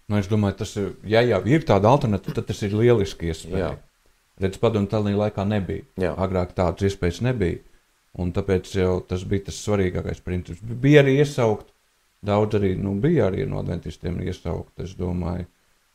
[0.08, 3.74] Nu, es domāju, tas ir, ja jau ir tāda alternatīva, tad tas ir lieliski iespēja.
[4.42, 5.86] Redz, padomu tādā laikā nebija.
[6.00, 6.14] Jā.
[6.20, 7.60] Agrāk tādas iespējas nebija.
[8.20, 10.60] Un tāpēc jau tas bija tas svarīgākais princips.
[10.60, 11.70] Bija arī iesaukt,
[12.24, 15.46] daudz arī, nu, bija arī no dentistiem iesaukt, es domāju,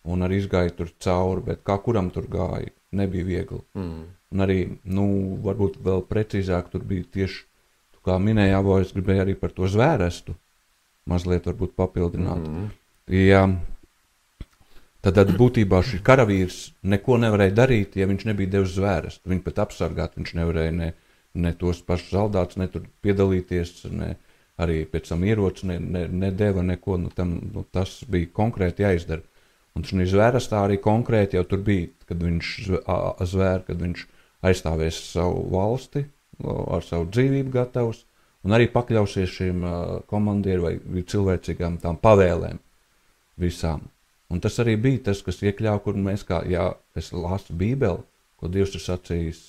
[0.10, 3.62] un arī izgāja tur cauri, bet kā kuram tur gāja, nebija viegli.
[3.78, 4.06] Mm.
[4.36, 5.06] Un arī, nu,
[5.44, 7.46] varbūt vēl precīzāk tur bija tieši,
[8.08, 10.36] kā minēja Avo, es gribēju arī par to zvērestu
[11.08, 12.44] mazliet varbūt papildināt.
[12.44, 12.70] Mm -hmm.
[13.16, 13.42] ja,
[15.02, 19.30] tad, tad būtībā šis karavīrs neko nevarēja darīt, ja viņš nebija devis zvērestu.
[19.30, 20.94] Viņu pat apsargāt viņš nevarēja ne,
[21.34, 24.16] ne tos pašus zaldātus, ne tur piedalīties, ne
[24.58, 26.98] arī pēc tam ieroci ne, ne, nedeva neko.
[26.98, 29.22] Nu, tam, nu, tas bija konkrēti jāizdara.
[29.76, 32.48] Un šī zvērstā arī konkrēti jau tur bija, kad viņš
[33.22, 34.08] zvēra, kad viņš
[34.48, 36.06] aizstāvēs savu valsti,
[36.46, 38.04] ar savu dzīvību gatavs,
[38.46, 39.68] un arī pakļausies šīm
[40.10, 42.60] komandieru vai cilvēcīgām tām pavēlēm
[43.42, 43.86] visām.
[44.28, 48.04] Un tas arī bija tas, kas iekļāva, kur mēs, kā ja es lasu Bībeli,
[48.38, 49.40] ko Dievs ir sacījis,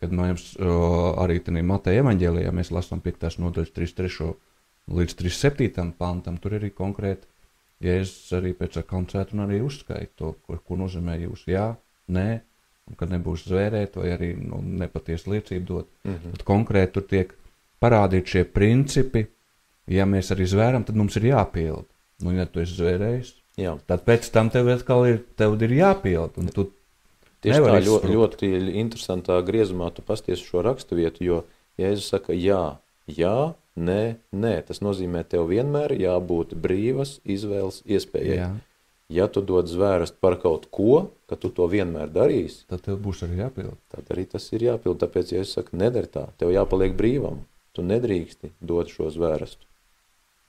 [0.00, 0.54] kad mēs
[1.20, 3.40] arī tādā Mateja evaņģēlijā mēs lasām 5.
[3.42, 4.30] nodaļas 33.
[4.90, 5.90] līdz 37.
[5.98, 7.28] pantam, tur arī konkrēti,
[7.80, 11.72] es arī pēc koncerta un arī uzskaitu to, ko, ko nozīmē jūs jā,
[12.12, 12.28] nē,
[12.98, 15.88] kad nebūs zvērēt vai arī nu, nepatiesu liecību dot.
[16.04, 16.32] Mm -hmm.
[16.36, 17.34] Tad konkrēti tur tiek
[17.82, 19.26] parādīti šie principi.
[19.90, 21.86] Ja mēs arī zvēram, tad mums ir jāpild.
[22.22, 23.78] Nu, ja tu esi zvērējis, Jā.
[23.86, 26.36] tad pēc tam tev atkal ir, tev ir jāpild.
[27.40, 31.44] Tieši tā ļoti, ļoti interesantā griezumā tu pasties šo rakstu vietu, jo
[31.80, 32.76] Jēzus saka jā,
[33.08, 34.54] jā, nē, nē.
[34.68, 38.36] Tas nozīmē, tev vienmēr jābūt brīvas izvēles iespējai.
[38.36, 38.50] Jā.
[39.10, 43.24] Ja tu dod zvērst par kaut ko, ka tu to vienmēr darīsi, tad tev būs
[43.26, 43.78] arī jāpild.
[43.90, 45.00] Tad arī tas ir jāpild.
[45.02, 47.42] Tāpēc, ja es saku, nedari tā, tev jāpaliek brīvam.
[47.74, 49.66] Tu nedrīksti dot šo zvērstu.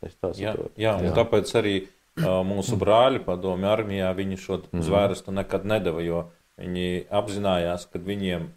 [0.06, 0.74] Es tā saprotu.
[0.78, 1.16] Jā, jā, un jā.
[1.18, 4.86] tāpēc arī uh, mūsu brāļi padomju armijā viņi šo mm -hmm.
[4.88, 6.24] zvērstu nekad nedeva, jo
[6.58, 8.50] viņi apzinājās, ka viņiem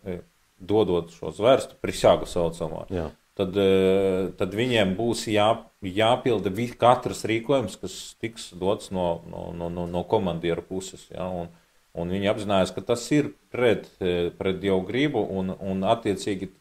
[0.60, 5.48] dodot šo zvērstu, prisāgu saucamā, jā tad, eh, tad viņiem būs jā,
[5.82, 11.06] jāpilda katrs rīkojums, kas tiks dots no, no, no, no, komandiera puses.
[11.10, 11.50] Ja, un,
[11.94, 16.52] un viņi apzinājās, ka tas ir pret, eh, pret Dievu gribu, un, un attiecīgi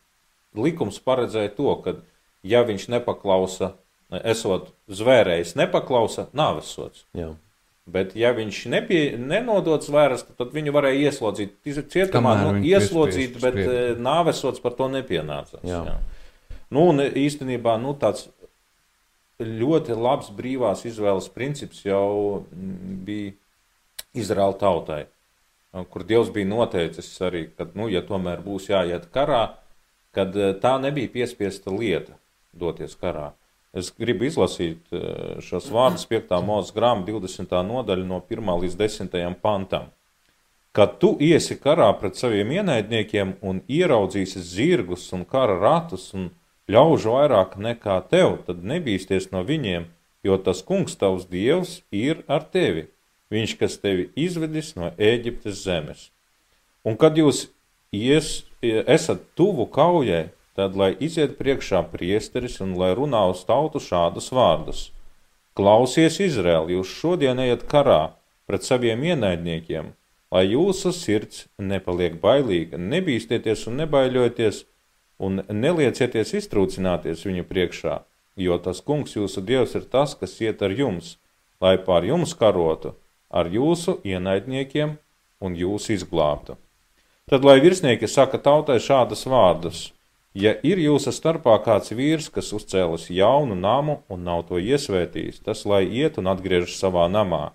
[0.58, 1.98] likums paredzēja to, ka
[2.44, 3.74] ja viņš nepaklausa,
[4.24, 7.08] esot zvērējis, nepaklausa, nāvesots.
[7.18, 7.32] Jā.
[7.84, 13.80] Bet, ja viņš nepie, nenodod zvērstu, tad viņu varēja ieslodzīt cietumā, nu, ieslodzīt, bet eh,
[14.00, 15.62] nāvesots par to nepienācās.
[15.68, 15.82] Jā.
[15.90, 15.98] Jā.
[16.74, 18.28] Nu, un īstenībā nu, tāds
[19.44, 23.34] ļoti labs brīvās izvēles princips jau bija
[24.14, 25.04] Izraēla tautai,
[25.90, 29.44] kur Dievs bija noteicis arī, ka, nu, ja tomēr būs jāiet karā,
[30.14, 32.18] kad eh, tā nebija piespiesta lieta
[32.54, 33.32] doties karā.
[33.74, 36.38] Es gribu izlasīt eh, šos vārdus 5.
[36.46, 37.58] mūža grāmatā, 20.
[37.70, 39.18] nodaļa, no 1 līdz 10.
[39.42, 39.90] pantam.
[40.74, 46.32] Kad tu iesi karā pret saviem ienaidniekiem un ieraudzīsi zirgus un kara ratus un
[46.72, 49.90] ļaužu vairāk nekā tev, tad nebīsties no viņiem,
[50.24, 52.88] jo tas kungs tavs dievs ir ar tevi,
[53.34, 56.10] viņš, kas tevi izvedis no Ēģiptes zemes.
[56.84, 57.48] Un kad jūs
[57.92, 64.30] ies, esat tuvu kaujai, tad lai iziet priekšā priesteris un lai runā uz tautu šādus
[64.36, 64.92] vārdus.
[65.58, 68.14] Klausies, Izraēl, jūs šodien ejat karā
[68.50, 69.92] pret saviem ienaidniekiem,
[70.34, 74.64] lai jūsu sirds nepaliek bailīga, nebīsties un nebaiļoties,
[75.24, 78.00] un neliecieties iztrūcināties viņu priekšā,
[78.46, 81.16] jo tas kungs jūsu dievs ir tas, kas iet ar jums,
[81.64, 82.96] lai pār jums karotu
[83.34, 84.98] ar jūsu ienaidniekiem
[85.44, 86.58] un jūs izglābtu.
[87.32, 89.88] Tad, lai virsnieki saka tautai šādas vārdus,
[90.34, 95.62] Ja ir jūsu starpā kāds vīrs, kas uzcēlis jaunu namu un nav to iesvētījis, tas
[95.70, 97.52] lai iet un atgriežas savā namā,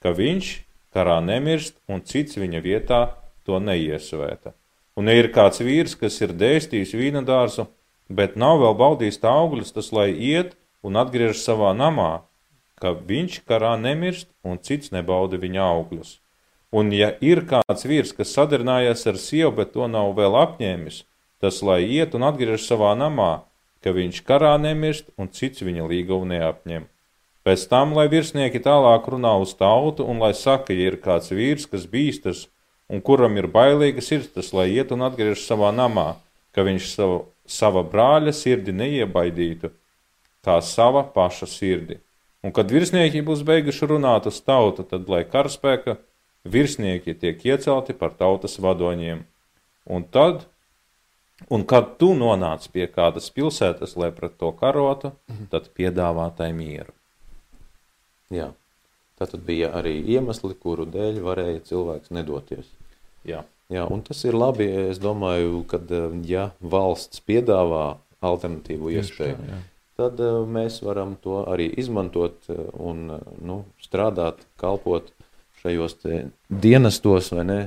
[0.00, 0.52] ka viņš
[0.96, 3.00] karā nemirst un cits viņa vietā
[3.44, 4.54] to neiesvēta.
[4.96, 7.66] Un, ja ir kāds vīrs, kas ir dēstījis vīna dārzu,
[8.08, 10.54] bet nav vēl baudījis tā augļus, tas lai iet
[10.86, 12.24] un atgriežas savā namā,
[12.80, 16.16] ka viņš karā nemirst un cits nebauda viņa augļus.
[16.72, 21.04] Un, ja ir kāds vīrs, kas sadarinājies ar sievu, bet to nav vēl apņēmis,
[21.40, 23.46] tas lai iet un atgriežas savā namā,
[23.84, 26.88] ka viņš karā nemirst un cits viņa līgumu neapņem.
[27.46, 31.68] Pēc tam, lai virsnieki tālāk runā uz tautu un lai saka, ja ir kāds vīrs,
[31.70, 32.46] kas bīstas
[32.92, 36.14] un kuram ir bailīga sirds, tas lai iet un atgriežas savā namā,
[36.54, 39.72] ka viņš savu, sava brāļa sirdi neiebaidītu,
[40.46, 42.00] kā sava paša sirdi.
[42.46, 45.96] Un kad virsnieki būs beiguši runāt uz tautu, tad lai karaspēka
[46.46, 49.24] virsnieki tiek iecelti par tautas vadoņiem.
[49.90, 50.46] Un tad
[51.52, 55.48] Un kad tu nonāc pie kādas pilsētas, lai pret to karotu, mhm.
[55.52, 56.94] tad piedāvā tai mieru.
[58.32, 58.48] Jā,
[59.20, 62.72] tad bija arī iemesli, kuru dēļ varēja cilvēks nedoties.
[63.26, 63.44] Jā.
[63.72, 65.90] Jā, un tas ir labi, es domāju, kad
[66.28, 69.56] ja valsts piedāvā alternatīvu iespēju, tā,
[69.98, 73.08] tad eh, mēs varam to arī izmantot eh, un
[73.42, 75.10] nu, strādāt, kalpot
[75.62, 75.98] šajos
[76.46, 77.58] dienestos, vai ne,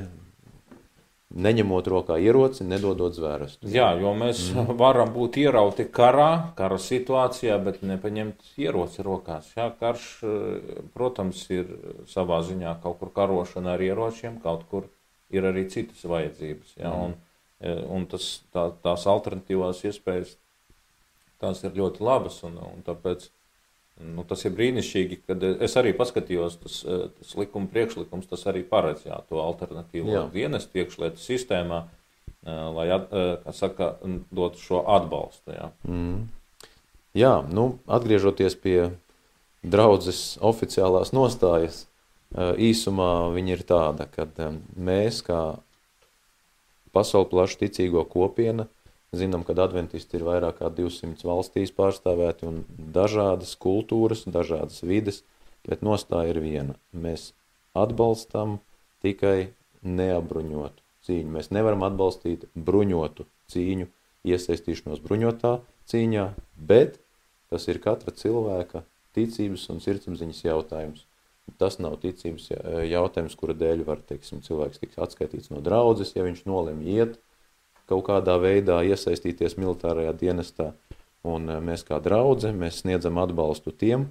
[1.29, 3.67] neņemot rokā ieroci, nedodot zvērstu.
[3.69, 4.71] Jā, jo mēs mm.
[4.79, 9.51] varam būt ierauti karā, kara situācijā, bet nepaņemt ieroci rokās.
[9.57, 11.75] Jā, karš, eh, protams, ir
[12.07, 14.87] savā ziņā kaut kur karošana ar ieročiem, kaut kur
[15.33, 16.77] ir arī citas vajadzības.
[16.79, 17.01] Jā, mm.
[17.07, 17.17] un,
[17.61, 20.37] eh, un tas, tā, tās alternatīvās iespējas,
[21.41, 23.29] tās ir ļoti labas, un, un tāpēc
[23.99, 28.61] Nu, tas ir brīnišķīgi, kad es arī paskatījos, tas, eh, tas likuma priekšlikums, tas arī
[28.63, 31.81] paredz jā, to alternatīvo dienestu iekšlietu sistēmā,
[32.47, 32.85] lai,
[33.43, 33.89] kā saka,
[34.31, 35.51] dotu šo atbalstu.
[35.51, 36.21] Jā, mm.
[37.19, 38.77] jā nu, atgriežoties pie
[39.67, 41.88] draudzes oficiālās nostājas,
[42.37, 44.27] īsumā viņa ir tāda, ka
[44.75, 45.59] mēs kā
[46.93, 48.69] pasauli plašu ticīgo kopiena–
[49.09, 52.59] Zinām, ka adventisti ir vairāk kā 200 valstīs pārstāvēti un
[52.93, 55.23] dažādas kultūras, dažādas vides,
[55.65, 56.75] bet nostāja ir viena.
[56.93, 57.31] Mēs
[57.73, 58.59] atbalstam
[59.01, 59.49] tikai
[59.81, 61.33] neapbruņotu cīņu.
[61.39, 63.89] Mēs nevaram atbalstīt bruņotu cīņu,
[64.29, 65.57] iesaistīšanos bruņotā
[65.89, 66.29] cīņā,
[66.69, 67.01] bet
[67.49, 68.83] tas ir katra cilvēka
[69.17, 71.07] ticības un sirdsapziņas jautājums.
[71.59, 72.49] Tas nav ticības
[72.87, 77.17] jautājums, kura dēļ var, teiksim, cilvēks tiks atskaitīts no draudzes, ja viņš nolem iet
[77.89, 80.71] kaut kādā veidā iesaistīties militārajā dienestā.
[81.27, 84.07] Un eh, mēs kā draudze, mēs sniedzam atbalstu tiem,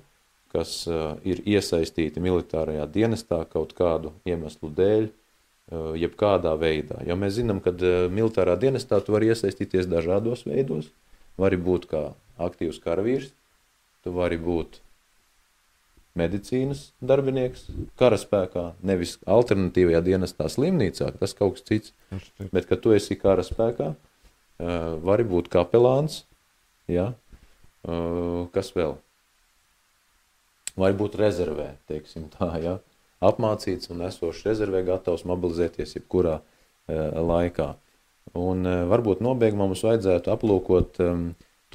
[0.49, 5.11] kas uh, ir iesaistīti militārajā dienestā kaut kādu iemeslu dēļ,
[6.01, 7.03] jebkādā veidā.
[7.05, 7.75] Jo mēs zinām, ka
[8.09, 10.89] militārā dienestā tu vari iesaistīties dažādos veidos.
[11.37, 12.03] Vari būt kā
[12.41, 13.29] aktīvs karavīrs,
[14.03, 14.81] tu vari būt
[16.19, 17.69] medicīnas darbinieks
[18.01, 21.95] karaspēkā, nevis alternatīvajā dienestā slimnīcā, tas kaut kas cits.
[22.51, 23.93] Bet, kad tu esi karaspēkā,
[25.07, 26.25] vari būt kapelāns,
[26.91, 27.13] ja?
[28.55, 28.99] kas vēl?
[30.79, 32.79] Vai būt rezervē, teiksim tā, ja?
[33.25, 36.39] apmācīts un esošs rezervē, gatavs mobilizēties jebkurā
[36.89, 37.73] laikā.
[38.39, 41.01] Un varbūt nobeigumā mums vajadzētu aplūkot,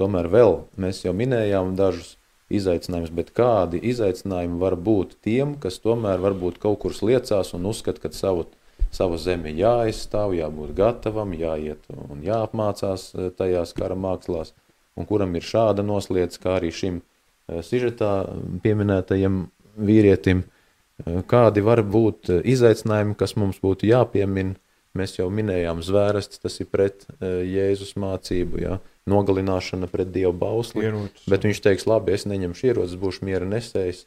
[0.00, 2.14] tomēr vēl, mēs jau minējām dažus
[2.52, 8.02] izaicinājums, bet kādi izaicinājumi var būt tiem, kas tomēr varbūt kaut kur sliecās un uzskata,
[8.02, 8.46] ka savu,
[8.94, 14.54] savu zemi jāizstāv, jābūt gatavam, jāiet un jāapmācās eh, tajās kara mākslās.
[14.96, 18.28] un kuram ir šāda nosliec, kā arī šim eh, sižetā
[18.62, 24.56] pieminētajam vīrietim, eh, kādi var būt izaicinājumi, kas mums būtu jāpiemina.
[24.94, 28.76] Mēs jau minējām zvērests, tas ir pret Jēzus mācību, ja?
[29.10, 31.28] Nogalināšana pret Dievu bausli, Ierocis.
[31.28, 34.04] bet viņš teiks, labi, es neņemšu ierocis, būšu miera nesējs,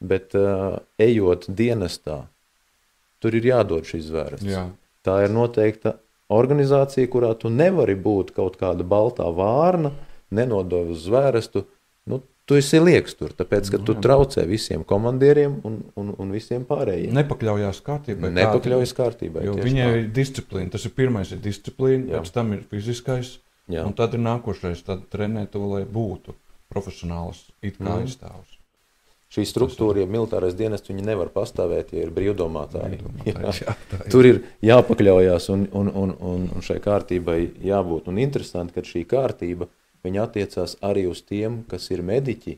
[0.00, 2.24] bet uh, ejot dienestā,
[3.22, 4.50] tur ir jādod šis zvērests.
[4.50, 4.68] Jā.
[5.06, 5.96] Tā ir noteikta
[6.32, 9.92] organizācija, kurā tu nevari būt kaut kāda baltā vārna,
[10.34, 11.64] nenodod uz zvērestu.
[12.06, 16.66] Nu, tu esi lieks tur, tāpēc, ka tu traucē visiem komandieriem un, un, un visiem
[16.66, 17.14] pārējiem.
[17.18, 18.30] Nepakļaujās kārtībai.
[18.36, 19.46] Nepakļaujas kārtībai.
[19.62, 19.98] Viņai tā.
[20.02, 20.70] ir disciplīna.
[20.74, 22.22] Tas ir pirmais, ir disciplīna, Jā.
[22.22, 23.36] pēc tam ir fiziskais,
[23.68, 23.84] Jā.
[23.86, 24.84] un tad ir nākošais.
[24.86, 26.34] Tad trenē to, lai būtu
[26.72, 28.04] profesionāls it kā Mhm.
[28.06, 28.52] aizstāvs.
[29.26, 33.00] Šī struktūra, ja militārais dienests, viņi nevar pastāvēt, ja ir brīvdomātāji.
[33.26, 33.40] Jā.
[33.58, 34.10] Jā, tā ir.
[34.12, 38.06] Tur ir jāpakļaujas un, un, un, un, un šai kārtībai jābūt.
[38.06, 39.66] Un interesanti, ka šī kārtība
[40.06, 42.56] attiecās arī uz tiem, kas ir mediķi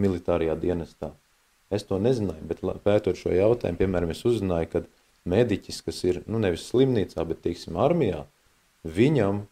[0.00, 1.10] militārajā dienestā.
[1.70, 4.82] Es to nezināju, bet pētot šo jautājumu, piemēram, es uzzināju, ka
[5.28, 8.24] mediķis, kas ir nu, nevis slimnīcā, bet teiksim, armijā,
[8.86, 9.42] viņam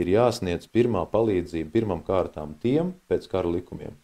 [0.00, 3.96] ir jāsniedz pirmā palīdzība pirmām kārtām tiem pēc kara likumiem,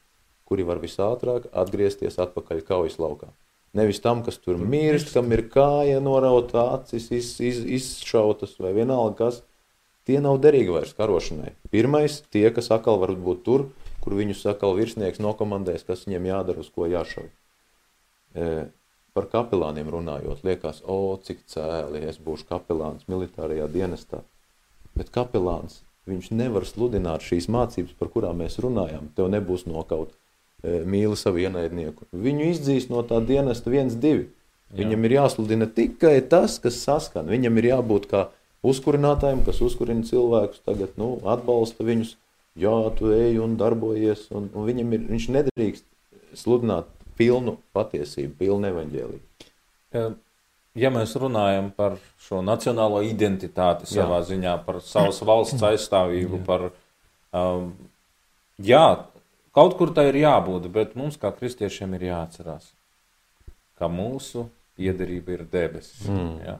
[0.48, 3.30] kuri var visātrāk atgriezties atpakaļ kaujas laukā.
[3.76, 9.18] Nevis tam, kas tur mirst, kam ir kāja norauta, acis iz, iz, izšautas vai vienalga
[9.18, 9.42] kas.
[10.08, 11.52] Tie nav derīgi vairs karošanai.
[11.68, 13.66] Pirmais, tie, kas atkal var būt tur,
[14.00, 17.28] kur viņus atkal virsnieks nokomandēs, kas viņiem jādara, uz ko jāšauj.
[18.32, 18.46] E,
[19.12, 24.22] par kapelāniem runājot, liekas, o, cik cēli es būšu kapelāns militārajā dienestā.
[24.98, 29.10] Bet kapelāns, viņš nevar sludināt šīs mācības, par kurām mēs runājam.
[29.16, 32.08] Tev nebūs nokaut e, mīli savu ienaidnieku.
[32.12, 34.28] Viņu izdzīs no tā dienesta viens, divi.
[34.74, 37.30] Viņam ir jāsludina tikai tas, kas saskan.
[37.30, 38.26] Viņam ir jābūt kā
[38.66, 42.16] uzkurinātājiem, kas uzkurina cilvēkus, tagad nu, atbalsta viņus.
[42.58, 45.84] Jā, tu ej un darbojies, un, un viņam ir, viņš nedrīkst
[46.36, 49.22] sludināt pilnu patiesību, pilnu evaņģēliju.
[50.78, 54.02] Ja mēs runājam par šo nacionālo identitāti Jā.
[54.02, 56.68] savā ziņā, par savas valsts aizstāvību, par.
[57.34, 57.72] Um,
[58.62, 58.84] jā,
[59.56, 62.70] kaut kur tā ir jābūt, bet mums kā kristiešiem ir jāatcerās,
[63.78, 64.46] ka mūsu
[64.78, 66.06] piederība ir debesis.
[66.06, 66.34] Mm.
[66.46, 66.58] Ja?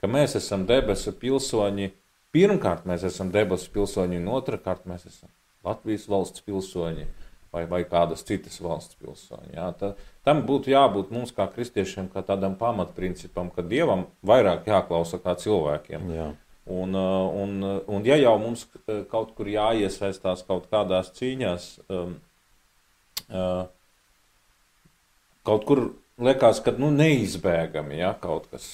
[0.00, 1.92] Ka mēs esam debesu pilsoņi.
[2.34, 5.30] Pirmkārt, mēs esam debesu pilsoņi, un otrkārt, mēs esam
[5.64, 7.06] Latvijas valsts pilsoņi
[7.54, 9.54] vai, vai kādas citas valsts pilsoņi.
[9.54, 9.70] Ja?
[9.78, 9.94] Ta,
[10.26, 16.10] tam būtu jābūt mums kā kristiešiem, kā tādam pamatprincipam, ka dievam vairāk jāklausa kā cilvēkiem.
[16.14, 16.30] Jā.
[16.64, 21.66] Un, uh, un, uh, un ja jau mums uh, kaut kur jāiesaistās kaut kādās cīņās,
[21.92, 22.16] um,
[23.28, 23.66] uh,
[25.44, 25.84] kaut kur
[26.24, 28.66] liekas, ka nu, neizbēgami ja, kaut kas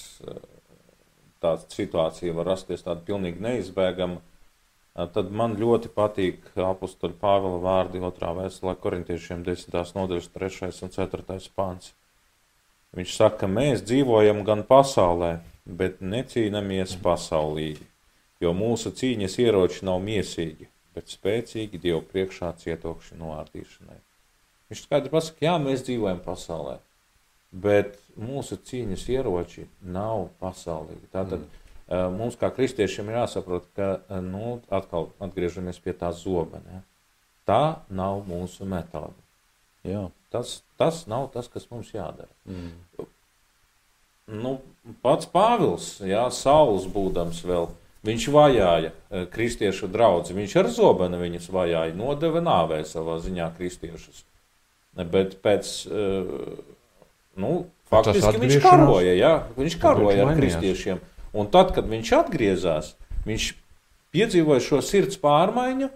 [1.41, 4.21] tāds situācija var rasties tāda pilnīgi neizbēgama,
[4.95, 9.77] tad man ļoti patīk apustuļa Pāvila vārdi otrā vēstulē korintiešiem 10.
[9.97, 10.71] nodaļas 3.
[10.87, 11.39] un 4.
[11.57, 11.93] pāns.
[12.99, 17.87] Viņš saka, ka mēs dzīvojam gan pasaulē, bet necīnāmies pasaulīgi,
[18.43, 24.01] jo mūsu cīņas ieroči nav miesīgi, bet spēcīgi Dievu priekšā cietokši noārdīšanai.
[24.71, 26.81] Viņš skaidri pasaka, jā, mēs dzīvojam pasaulē,
[27.55, 31.07] bet mūsu cīņas ieroči nav pasaulīgi.
[31.15, 31.60] Tātad mm.
[31.91, 36.79] Mums kā kristiešiem ir jāsaprot, ka nu, atkal atgriežamies pie tā zobena.
[36.79, 36.83] Ja?
[37.51, 39.19] Tā nav mūsu metode.
[39.87, 40.09] Jā.
[40.31, 42.31] Tas, tas nav tas, kas mums jādara.
[42.47, 43.09] Mm.
[44.31, 44.61] Nu,
[45.03, 47.67] pats Pāvils, jā, Sauls būdams vēl,
[48.07, 48.93] viņš vajāja
[49.33, 50.37] kristiešu draugu.
[50.37, 54.23] Viņš ar zobenu viņus vajāja, nodeva nāvē savā ziņā kristiešus.
[54.95, 55.73] Bet pēc,
[57.43, 57.53] nu,
[57.91, 61.03] faktiski viņš karoja, jā, viņš karoja ar kristiešiem.
[61.37, 62.95] Un tad, kad viņš atgriezās,
[63.27, 63.51] viņš
[64.15, 65.91] piedzīvoja šo sirds pārmaiņu.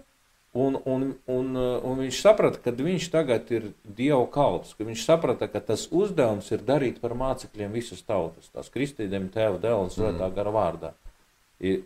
[0.55, 5.49] Un, un, un, un viņš saprata, ka viņš tagad ir Dieva kalps, ka viņš saprata,
[5.51, 10.29] ka tas uzdevums ir darīt par mācekļiem visas tautas, tās kristītiem tēva dēla un svētā
[10.31, 10.93] gara vārdā.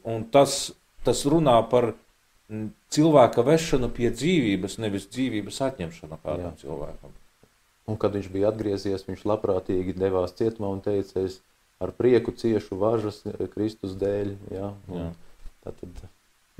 [0.05, 0.59] Un tas,
[1.01, 1.95] tas runā par
[2.93, 6.55] cilvēka vešanu pie dzīvības, nevis dzīvības atņemšanu kādam Jā.
[6.61, 7.17] cilvēkam.
[7.89, 11.39] Un, kad viņš bija atgriezies, viņš labprātīgi devās cietumā un teica, es
[11.79, 14.33] ar prieku ciešu važas eh, Kristus dēļ.
[14.55, 15.09] Jā, Jā.
[15.65, 16.05] Tātad,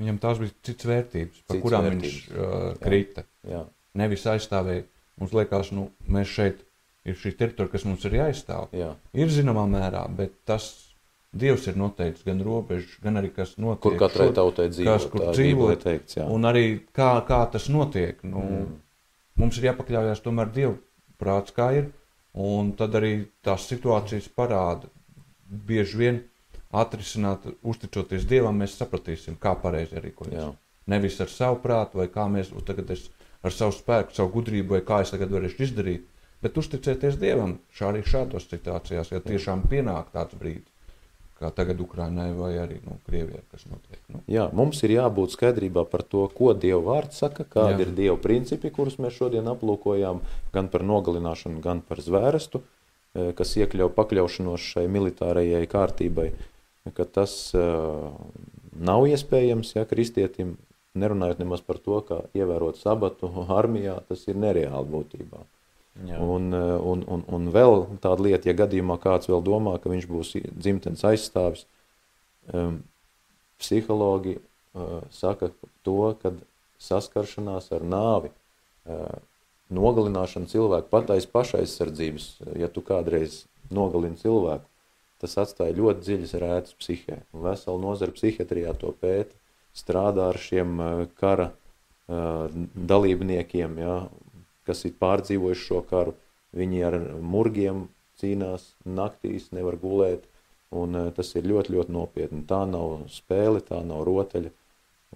[0.00, 2.12] Viņam tās bija citas vērtības, par Citas kurām vērtības.
[2.14, 3.24] viņš uh, krita.
[3.44, 3.64] jā,
[4.00, 4.84] Nevis aizstāvēja.
[5.20, 6.62] Mums liekas, nu, mēs šeit
[7.04, 8.70] ir šī teritorija, kas mums ir jāaizstāv.
[8.72, 8.94] jā.
[9.12, 10.70] Ir zināmā mērā, bet tas
[11.30, 13.82] Dievs ir noteicis gan robežas, gan arī kas notiek.
[13.84, 14.86] Kur katrai šur, tautai dzīvo?
[14.88, 16.24] kas, kur dzīvo, teikts, jā.
[16.26, 16.64] Un arī
[16.96, 18.18] kā, kā tas notiek.
[18.24, 18.72] Nu, Mm.
[19.38, 20.74] Mums ir jāpakļaujas tomēr Dievu
[21.22, 21.86] prāts, kā ir.
[22.34, 24.90] Un tad arī tās situācijas parāda.
[25.50, 26.20] Bieži vien
[26.70, 30.52] atrisināt, uzticoties Dievam, mēs sapratīsim, kā pareizi rīkoties.
[30.90, 33.08] Nevis ar savu prātu, vai kā mēs tagad es
[33.42, 36.04] ar savu spēku, savu gudrību, vai kā es tagad varēšu izdarīt,
[36.44, 40.70] bet uzticēties Dievam šā arī šādos situācijās, ja tiešām pienāk tāds brīdis
[41.40, 44.00] kā tagad Ukrainai vai arī nu, Krievijai, kas notiek.
[44.12, 44.20] Nu.
[44.28, 47.86] Jā, mums ir jābūt skaidrībā par to, ko Dieva vārds saka, kādi Jā.
[47.86, 50.20] ir Dieva principi, kurus mēs šodien aplūkojām,
[50.52, 52.79] gan par nogalināšanu, gan par zvērestu, eh,
[53.12, 56.28] kas iekļauj pakļaušanos šai militārajai kārtībai,
[56.94, 58.10] ka tas uh,
[58.78, 60.56] nav iespējams, ja kristietim,
[60.98, 63.30] nerunājot nemaz par to, kā ievērot sabatu
[63.60, 65.42] armijā, tas ir nereāli būtībā.
[66.00, 70.06] Un, eh, un, un, un vēl tāda lieta, ja gadījumā kāds vēl domā, ka viņš
[70.08, 71.66] būs dzimtenes aizstāvis,
[72.54, 72.78] um,
[73.60, 75.50] psihologi uh, saka
[75.84, 76.32] to, ka
[76.80, 78.30] saskaršanās ar nāvi,
[78.88, 79.18] uh,
[79.74, 82.26] nogalināšana cilvēku patais pašaizsardzības,
[82.58, 84.66] ja tu kādreiz nogalini cilvēku,
[85.20, 87.20] tas atstāja ļoti dziļas rētas psihē.
[87.34, 89.36] Un vesela nozara psihiatrijā to pēta,
[89.76, 90.80] strādā ar šiem
[91.20, 93.96] kara uh, dalībniekiem, ja,
[94.66, 96.16] kas ir pārdzīvojuši šo karu.
[96.56, 97.86] Viņi ar murgiem
[98.20, 100.26] cīnās naktīs, nevar gulēt,
[100.74, 102.42] un uh, tas ir ļoti, ļoti nopietni.
[102.48, 104.50] Tā nav spēle, tā nav rotaļa,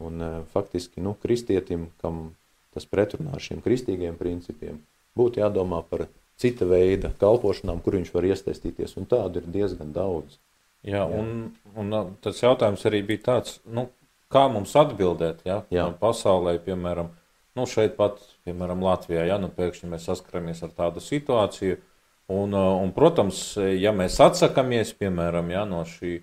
[0.05, 2.33] un faktiski, nu, kristietim, kam
[2.75, 4.81] tas pretrunā ar šiem kristīgiem principiem,
[5.19, 6.09] būtu jādomā par
[6.41, 10.41] cita veida kalpošanām, kur viņš var iesaistīties, un tādu ir diezgan daudz.
[10.85, 11.21] Jā, jā.
[11.21, 13.87] Un, un tas jautājums arī bija tāds, nu,
[14.35, 15.87] kā mums atbildēt, ja, jā.
[16.01, 17.15] pasaulē, piemēram,
[17.55, 21.77] Nu, šeit pat, piemēram, Latvijā, ja nu pēkšņi mēs saskaramies ar tādu situāciju,
[22.35, 23.43] un, un protams,
[23.79, 26.17] ja mēs atsakāmies, piemēram, ja, no šī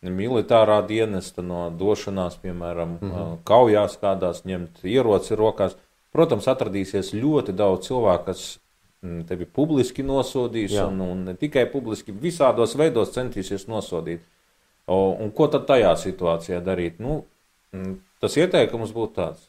[0.00, 3.36] militārā dienesta, no došanās, piemēram, mm -hmm.
[3.44, 5.76] kaujās kādās, ņemt ieroci rokās,
[6.18, 8.46] protams, atradīsies ļoti daudz cilvēku, kas
[9.04, 10.88] mm, tevi publiski nosodīs, Jā.
[10.90, 14.26] un, un ne tikai publiski, visādos veidos centīsies nosodīt.
[14.88, 16.98] O, un ko tad tajā situācijā darīt?
[16.98, 17.20] Nu,
[17.76, 17.94] mm,
[18.24, 19.46] tas ieteikums būtu tāds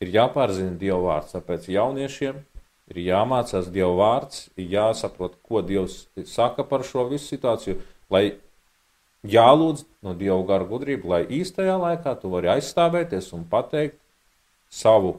[0.00, 1.34] ir jāpārzina Dieva vārds.
[1.36, 2.40] Tāpēc jauniešiem
[2.90, 7.78] ir jāmācās Dieva vārds, jāsaprot, ko Dievs saka par šo visu situāciju,
[8.12, 8.24] lai
[9.28, 14.00] jālūdz no Dieva gara gudrība, lai īstajā laikā tu vari aizstāvēties un pateikt
[14.70, 15.18] savu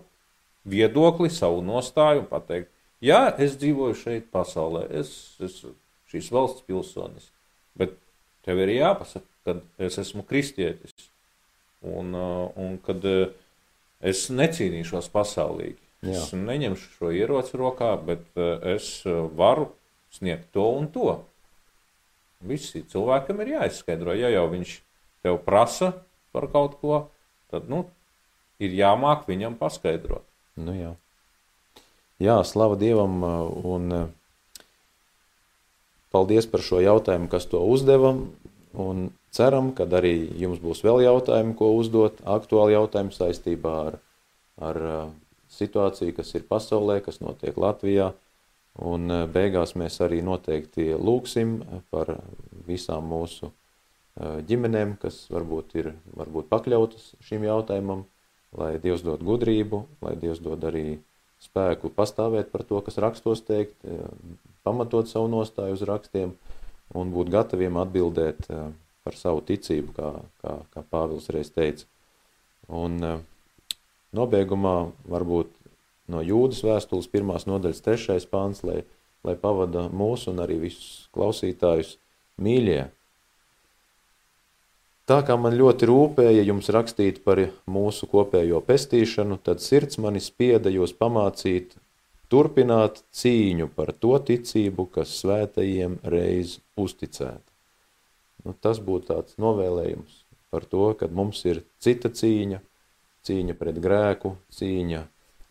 [0.68, 2.72] viedokli, savu nostāju un pateikt,
[3.04, 5.76] jā, es dzīvoju šeit pasaulē, es esmu
[6.12, 7.30] šīs valsts pilsonis,
[7.80, 7.96] bet
[8.46, 11.08] tev ir jāpasaka, ka es esmu kristietis.
[11.82, 13.32] Un, uh, un kad uh,
[14.02, 15.78] Es necīnīšos pasaulīgi.
[16.02, 16.18] Jā.
[16.18, 19.70] Es neņemšu šo ieroci rokā, bet eh, es eh, varu
[20.12, 21.20] sniegt to un to.
[22.42, 24.16] Visi cilvēkam ir jāizskaidro.
[24.18, 24.74] Ja jau viņš
[25.22, 25.94] tev prasa
[26.34, 27.04] par kaut ko,
[27.54, 27.84] tad nu,
[28.58, 30.26] ir jāmāk viņam paskaidrot.
[30.62, 30.92] Nu, jā.
[32.22, 33.24] jā, slava Dievam
[33.66, 33.96] un
[36.14, 38.14] paldies par šo jautājumu, kas to uzdeva.
[38.72, 43.96] Un Ceram, ka arī jums būs vēl jautājumi, ko uzdot, aktuāli jautājumi saistībā ar,
[44.60, 45.06] ar uh,
[45.56, 48.10] situāciju, kas ir pasaulē, kas notiek Latvijā.
[48.76, 51.62] Un uh, beigās mēs arī noteikti lūksim
[51.96, 52.12] par
[52.68, 58.04] visām mūsu uh, ģimenēm, kas varbūt ir varbūt pakļautas šim jautājumam,
[58.58, 61.00] lai Dievs dod gudrību, lai Dievs dod arī
[61.42, 63.76] spēku pastāvēt par to, kas rakstos teikt,
[64.68, 66.36] pamatot savu nostāju uz rakstiem
[66.94, 68.46] un būt gataviem atbildēt
[69.02, 70.12] par savu ticību, kā,
[70.44, 71.88] kā, kā Pāvils reiz teica.
[72.70, 73.22] Un uh,
[74.16, 75.52] nobeigumā varbūt
[76.12, 78.82] no jūdas vēstules pirmās nodaļas trešais pāns, lai,
[79.28, 81.96] lai pavada mūsu un arī visus klausītājus
[82.42, 82.84] mīļie.
[85.12, 90.72] Tā kā man ļoti rūpēja jums rakstīt par mūsu kopējo pestīšanu, tad sirds mani spieda
[90.72, 91.74] jūs pamācīt,
[92.32, 97.44] turpināt cīņu par to ticību, kas svētajiem reiz uzticēta.
[98.46, 102.62] Nu, tas būtu tāds novēlējums par to, ka mums ir cita cīņa,
[103.28, 105.04] cīņa pret grēku, cīņa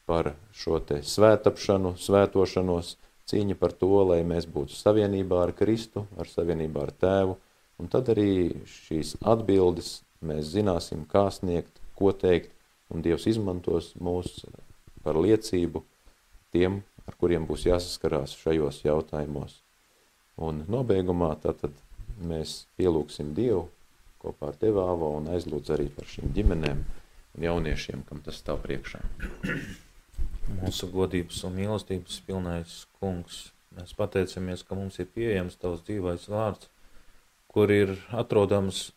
[0.09, 2.97] par šo te svētapšanu, svētošanos,
[3.29, 7.37] cīņa par to, lai mēs būtu savienībā ar Kristu, ar savienībā ar Tēvu,
[7.81, 12.53] un tad arī šīs atbildes mēs zināsim, kā sniegt, ko teikt,
[12.93, 14.45] un Dievs izmantos mūs
[15.05, 15.83] par liecību
[16.53, 19.61] tiem, ar kuriem būs jāsaskarās šajos jautājumos.
[20.41, 21.75] Un nobeigumā tātad
[22.21, 23.69] mēs pielūgsim Dievu
[24.21, 26.83] kopā ar Tevi, Āvo, un aizlūdz arī par šīm ģimenēm
[27.37, 29.01] un jauniešiem, kam tas stāv priekšā.
[30.61, 36.69] Mūsu godības un mīlestības pilnais kungs, mēs pateicamies, ka mums ir pieejams Tavs dzīvais vārds,
[37.51, 38.91] kur ir atrodams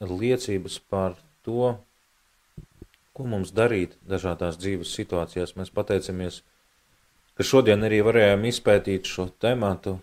[0.00, 1.74] liecības par to,
[3.12, 5.56] ko mums darīt dažādās dzīves situācijās.
[5.58, 6.42] Mēs pateicamies,
[7.36, 9.98] ka šodien arī varējām izpētīt šo tematu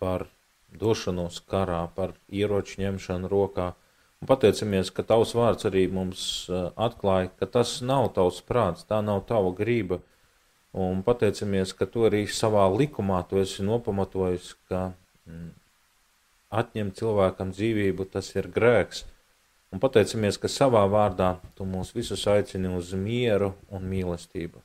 [0.00, 0.28] par
[0.76, 3.72] došanos karā, par ieroču ņemšanu rokā
[4.16, 6.20] Un pateicamies, ka tavs vārds arī mums
[6.50, 10.00] atklāja, ka tas nav tavs prāts, tā nav tava grība.
[10.76, 14.80] Un pateicamies, ka tu arī savā likumā tu esi nopamatojis, ka
[15.28, 15.50] mm,
[16.50, 19.04] atņemt cilvēkam dzīvību tas ir grēks.
[19.74, 24.62] Un pateicamies, ka savā vārdā tu mūs visus aicini uz mieru un mīlestību.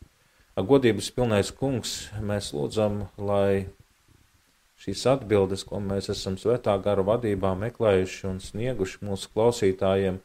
[0.62, 3.66] Godības pilnais kungs, mēs lūdzam, lai
[4.82, 10.20] šīs atbildes, ko mēs esam svētā gara vadībā meklējuši un snieguši mūsu klausītājiem,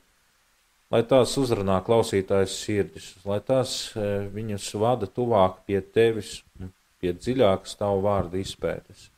[0.92, 7.14] lai tās uzrunā klausītājas sirdis, lai tās e, viņus vada tuvāk pie tevis un pie
[7.16, 9.08] dziļākas tavu vārdu izpētes.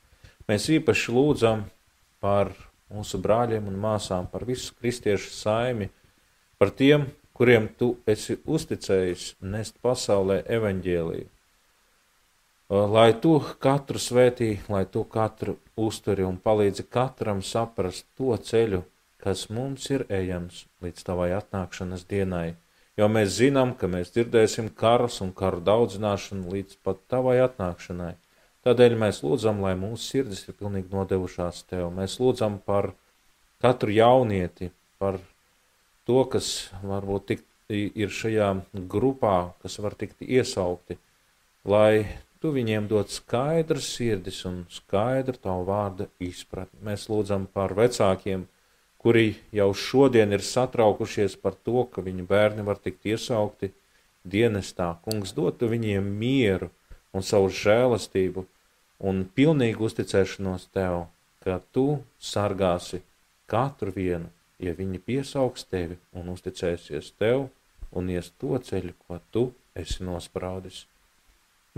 [0.48, 1.66] Mēs īpaši lūdzam
[2.20, 2.52] par
[2.92, 5.90] mūsu brāļiem un māsām, par visu kristiešu saimi,
[6.58, 11.28] par tiem, kuriem tu esi uzticējis nest pasaulē evaņģēliju
[12.68, 18.82] lai tu katru svētī, lai tu katru uzturi un palīdzi katram saprast to ceļu,
[19.16, 22.56] kas mums ir ejams līdz tavai atnākšanas dienai.
[22.98, 28.16] Jo mēs zinām, ka mēs dzirdēsim karus un karu daudzināšanu līdz pat tavai atnākšanai.
[28.66, 31.90] Tādēļ mēs lūdzam, lai mūsu sirdis ir pilnīgi nodevušās tev.
[31.94, 32.92] Mēs lūdzam par
[33.62, 35.20] katru jaunieti, par
[36.08, 38.50] to, kas varbūt tik, ir šajā
[38.90, 40.98] grupā, kas var tikt iesaukti,
[41.68, 46.78] lai Tu viņiem dod skaidru sirdis un skaidru tavu vārdu izpratni.
[46.86, 48.44] Mēs lūdzam par vecākiem,
[49.02, 53.72] kuri jau šodien ir satraukušies par to, ka viņu bērni var tikt iesaukti
[54.22, 54.92] dienestā.
[55.02, 56.70] Kungs, dotu viņiem mieru
[57.18, 58.44] un savu žēlastību
[59.10, 61.06] un pilnīgu uzticēšanos tev,
[61.44, 63.02] ka tu sargāsi
[63.50, 67.48] katru vienu, ja viņi piesaugs tevi un uzticēsies tev
[67.94, 69.48] un ies to ceļu, ko tu
[69.78, 70.84] esi nospraudis.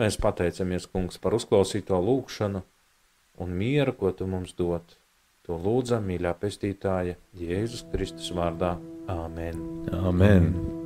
[0.01, 2.65] Mēs pateicamies, Kungs, par uzklausīto lūgšanu
[3.45, 4.97] un mieru, ko Tu mums dod.
[5.49, 8.77] To lūdzam, mīļā pestītāja, Jēzus Kristus vārdā.
[9.11, 9.65] Āmen!
[10.01, 10.80] Āmen.